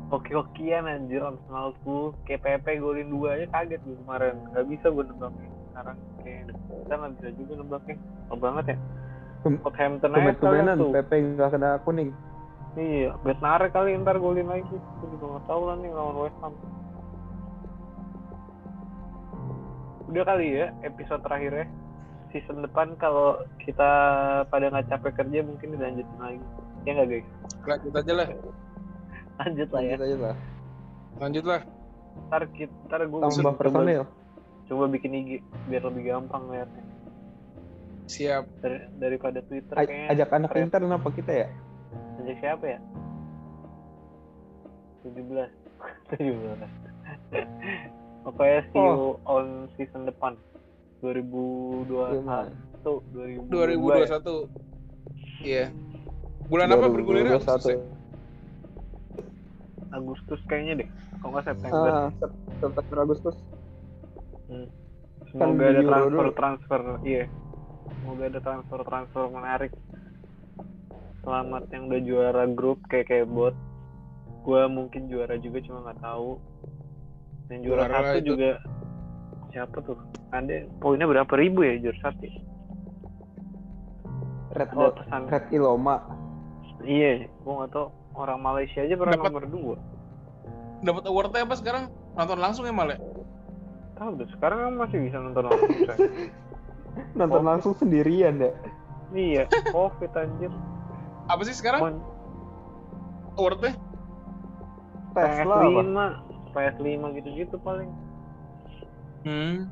Oke-okean 0.09 0.89
anjir 0.89 1.21
Arsenal 1.21 1.77
tuh 1.85 2.17
kayak 2.25 2.41
PP 2.45 2.81
golin 2.81 3.13
dua 3.13 3.37
aja 3.37 3.47
kaget 3.53 3.81
gue 3.85 3.97
kemarin. 4.05 4.37
Nggak 4.53 4.67
bisa 4.73 4.87
gue 4.89 5.05
nebaknya 5.13 5.49
sekarang 5.73 5.97
kayak 6.25 6.43
kita 6.53 6.95
nggak 6.97 7.13
bisa 7.17 7.29
juga 7.37 7.53
nebaknya 7.61 7.97
oh 8.33 8.39
banget 8.41 8.65
ya. 8.73 8.77
Southampton 9.43 10.15
aja 10.17 10.33
kalian 10.41 10.81
tuh 10.81 10.93
Pepe 10.97 11.17
nggak 11.37 11.51
kena 11.53 11.71
kuning. 11.85 12.11
iya 12.81 13.13
Bednare 13.21 13.69
kali 13.69 13.93
ntar 14.01 14.17
golin 14.17 14.49
lagi. 14.49 14.73
Gue 14.73 15.09
juga 15.17 15.37
nggak 15.37 15.45
tahu 15.49 15.63
lah 15.69 15.77
nih 15.85 15.91
lawan 15.93 16.17
West 16.17 16.39
Ham. 16.41 16.55
Udah 20.09 20.25
kali 20.29 20.47
ya 20.61 20.67
episode 20.85 21.25
terakhir 21.25 21.53
ya 21.53 21.67
season 22.33 22.61
depan 22.61 22.97
kalau 22.97 23.37
kita 23.59 23.91
pada 24.47 24.67
nggak 24.67 24.89
capek 24.89 25.13
kerja 25.15 25.39
mungkin 25.41 25.69
dilanjutin 25.73 26.19
lagi 26.19 26.41
ya 26.83 26.91
nggak 26.93 27.09
guys 27.09 27.29
Lanjut 27.63 27.95
aja 27.95 28.13
lah. 28.15 28.29
lanjut 29.35 29.69
lah 29.69 29.81
ya 29.81 29.95
Lanjut 29.95 30.03
aja 30.03 30.17
lah. 30.19 30.37
Lanjut 31.15 31.45
lah. 31.45 31.61
ntar 32.25 32.43
kita 32.51 32.75
ntar 32.87 33.01
gue 33.03 33.19
Tambah 33.19 33.55
personil. 33.55 34.03
coba 34.65 34.85
bikin 34.87 35.13
IG 35.15 35.31
biar 35.67 35.83
lebih 35.83 36.03
gampang 36.07 36.43
liatnya 36.47 36.85
Siap. 38.05 38.45
Dari, 38.59 38.79
daripada 38.95 39.39
Twitter 39.43 39.73
A- 39.73 39.83
kayaknya 39.83 40.09
ajak 40.11 40.29
anak 40.31 40.51
keren. 40.51 40.63
intern 40.67 40.91
apa 40.91 41.09
kita 41.11 41.33
ya? 41.35 41.49
ajak 42.19 42.37
siapa 42.39 42.65
ya 42.67 42.79
17 45.03 46.15
17 46.15 46.23
pokoknya 48.25 48.61
see 48.65 48.79
Oh. 48.79 48.87
you 48.87 48.99
on 49.25 49.47
season 49.75 50.05
depan 50.05 50.37
2021 51.03 51.91
Gimana? 52.17 52.47
2022 52.83 53.51
2021. 53.51 54.47
Iya. 55.43 55.65
Bulan 56.47 56.69
apa 56.69 56.87
bergulirnya? 56.87 57.39
2021. 57.39 57.83
Agustus 59.93 60.41
kayaknya 60.47 60.75
deh 60.79 60.89
kalau 61.19 61.31
nggak 61.33 61.47
September 61.47 61.91
Ah, 61.91 62.09
Sep- 62.17 62.39
September 62.57 62.97
Agustus. 63.03 63.37
semoga 65.25 65.49
kan 65.59 65.65
ada 65.65 65.71
di 65.71 65.81
Euro 65.81 65.89
transfer 65.89 66.11
dulu. 66.21 66.33
transfer 66.35 66.81
iya 67.05 67.25
semoga 67.95 68.23
ada 68.27 68.41
transfer 68.41 68.81
transfer 68.83 69.23
menarik 69.29 69.73
selamat 71.23 71.63
yang 71.71 71.83
udah 71.89 72.01
juara 72.03 72.45
grup 72.47 72.79
kayak 72.85 73.07
kayak 73.07 73.27
bot 73.27 73.57
gue 74.43 74.63
mungkin 74.67 75.09
juara 75.09 75.37
juga 75.37 75.59
cuma 75.63 75.79
nggak 75.83 76.01
tahu 76.01 76.37
yang 77.49 77.61
juara 77.63 77.81
Juara 77.83 77.97
satu 78.03 78.19
itu. 78.19 78.29
juga 78.29 78.51
siapa 79.53 79.77
tuh 79.81 79.97
ada 80.31 80.65
poinnya 80.81 81.05
berapa 81.05 81.33
ribu 81.33 81.61
ya 81.63 81.77
ya? 81.79 81.93
Red 84.53 84.71
Hot, 84.73 84.95
pesan 84.99 85.29
Red 85.29 85.47
Iloma. 85.51 85.97
iya 86.83 87.25
gue 87.25 87.53
nggak 87.53 87.71
tahu 87.71 87.87
orang 88.15 88.39
Malaysia 88.39 88.81
aja 88.81 88.95
pernah 88.95 89.15
Dapat- 89.15 89.31
nomor 89.31 89.45
dua 89.47 89.77
Dapat 90.83 91.05
awardnya 91.07 91.47
apa 91.47 91.55
sekarang? 91.55 91.85
Nonton 92.13 92.39
langsung 92.39 92.65
ya 92.65 92.75
mal 92.75 92.91
ya? 92.91 92.99
tahu 93.95 94.19
deh 94.19 94.27
sekarang 94.33 94.59
kan 94.59 94.75
masih 94.77 94.99
bisa 94.99 95.15
nonton 95.17 95.47
langsung. 95.47 95.71
Nonton 97.19 97.39
Oh. 97.39 97.47
langsung 97.47 97.73
sendirian 97.73 98.35
ya. 98.37 98.51
iya 99.13 99.43
covid 99.71 100.11
anjir 100.13 100.51
Apa 101.25 101.43
sih 101.45 101.55
sekarang 101.55 101.81
Mon- 101.81 102.03
awardnya? 103.37 103.73
Tesla 105.13 105.55
apa? 105.55 105.71
PS5 105.71 105.99
PS5 106.51 106.89
gitu-gitu 107.15 107.57
paling 107.61 107.89
Hmm. 109.23 109.71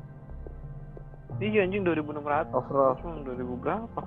iya 1.37 1.61
anjing 1.61 1.83
2600 1.83 2.51
Overall. 2.51 2.95
cuma 2.97 3.19
2000 3.21 3.35
berapa 3.57 4.01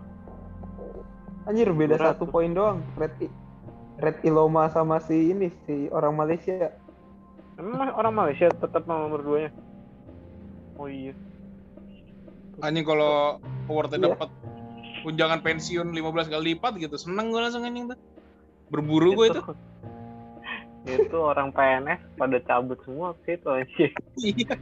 Anjir 1.45 1.69
beda 1.71 1.95
200. 1.95 2.09
satu 2.09 2.25
poin 2.25 2.49
doang. 2.49 2.81
Red 2.95 3.13
I- 3.21 3.35
Red 3.97 4.19
Iloma 4.23 4.67
sama 4.69 4.97
si 4.99 5.31
ini 5.31 5.53
si 5.63 5.87
orang 5.89 6.15
Malaysia. 6.15 6.73
emang 7.55 7.93
orang 7.93 8.15
Malaysia 8.15 8.49
tetap 8.51 8.83
nomor 8.85 9.21
2 9.21 9.39
nya 9.41 9.51
oh 10.75 10.87
iya 10.87 11.13
Anjing 12.59 12.83
kalau 12.83 13.39
awardnya 13.67 13.99
Iya. 14.01 14.07
dapat 14.11 14.31
tunjangan 15.03 15.41
pensiun 15.41 15.89
15 15.91 16.27
kali 16.29 16.55
lipat 16.55 16.79
gitu. 16.79 16.97
Seneng 16.97 17.29
gue 17.29 17.39
langsung 17.39 17.61
anjing 17.61 17.87
tuh. 17.87 17.99
Berburu 18.71 19.13
gue 19.13 19.27
itu. 19.29 19.43
itu 20.87 21.17
orang 21.17 21.51
PNS 21.51 22.01
pada 22.15 22.39
cabut 22.41 22.79
semua 22.83 23.13
itu 23.23 23.49
anjing 23.49 23.93
Iya. 24.17 24.55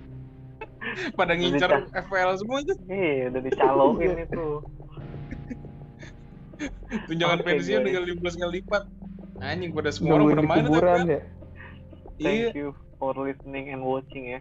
Pada 1.15 1.33
ngincar 1.39 1.87
FPL 1.91 2.31
semua 2.39 2.59
itu. 2.63 2.75
iya 2.91 3.31
udah 3.31 3.43
dicalokin 3.43 4.17
itu 4.27 4.47
Tunjangan 7.11 7.43
Oke, 7.43 7.47
pensiun 7.49 7.83
dengan 7.83 8.03
15 8.07 8.39
kali 8.39 8.53
lipat. 8.63 8.83
Anjing 9.43 9.75
pada 9.75 9.91
semua 9.91 10.23
orang 10.23 10.47
pada 10.47 10.63
main 10.71 11.07
ya. 11.11 11.21
Thank 12.23 12.55
you 12.55 12.71
for 13.03 13.11
listening 13.19 13.75
and 13.75 13.83
watching 13.83 14.39
ya 14.39 14.41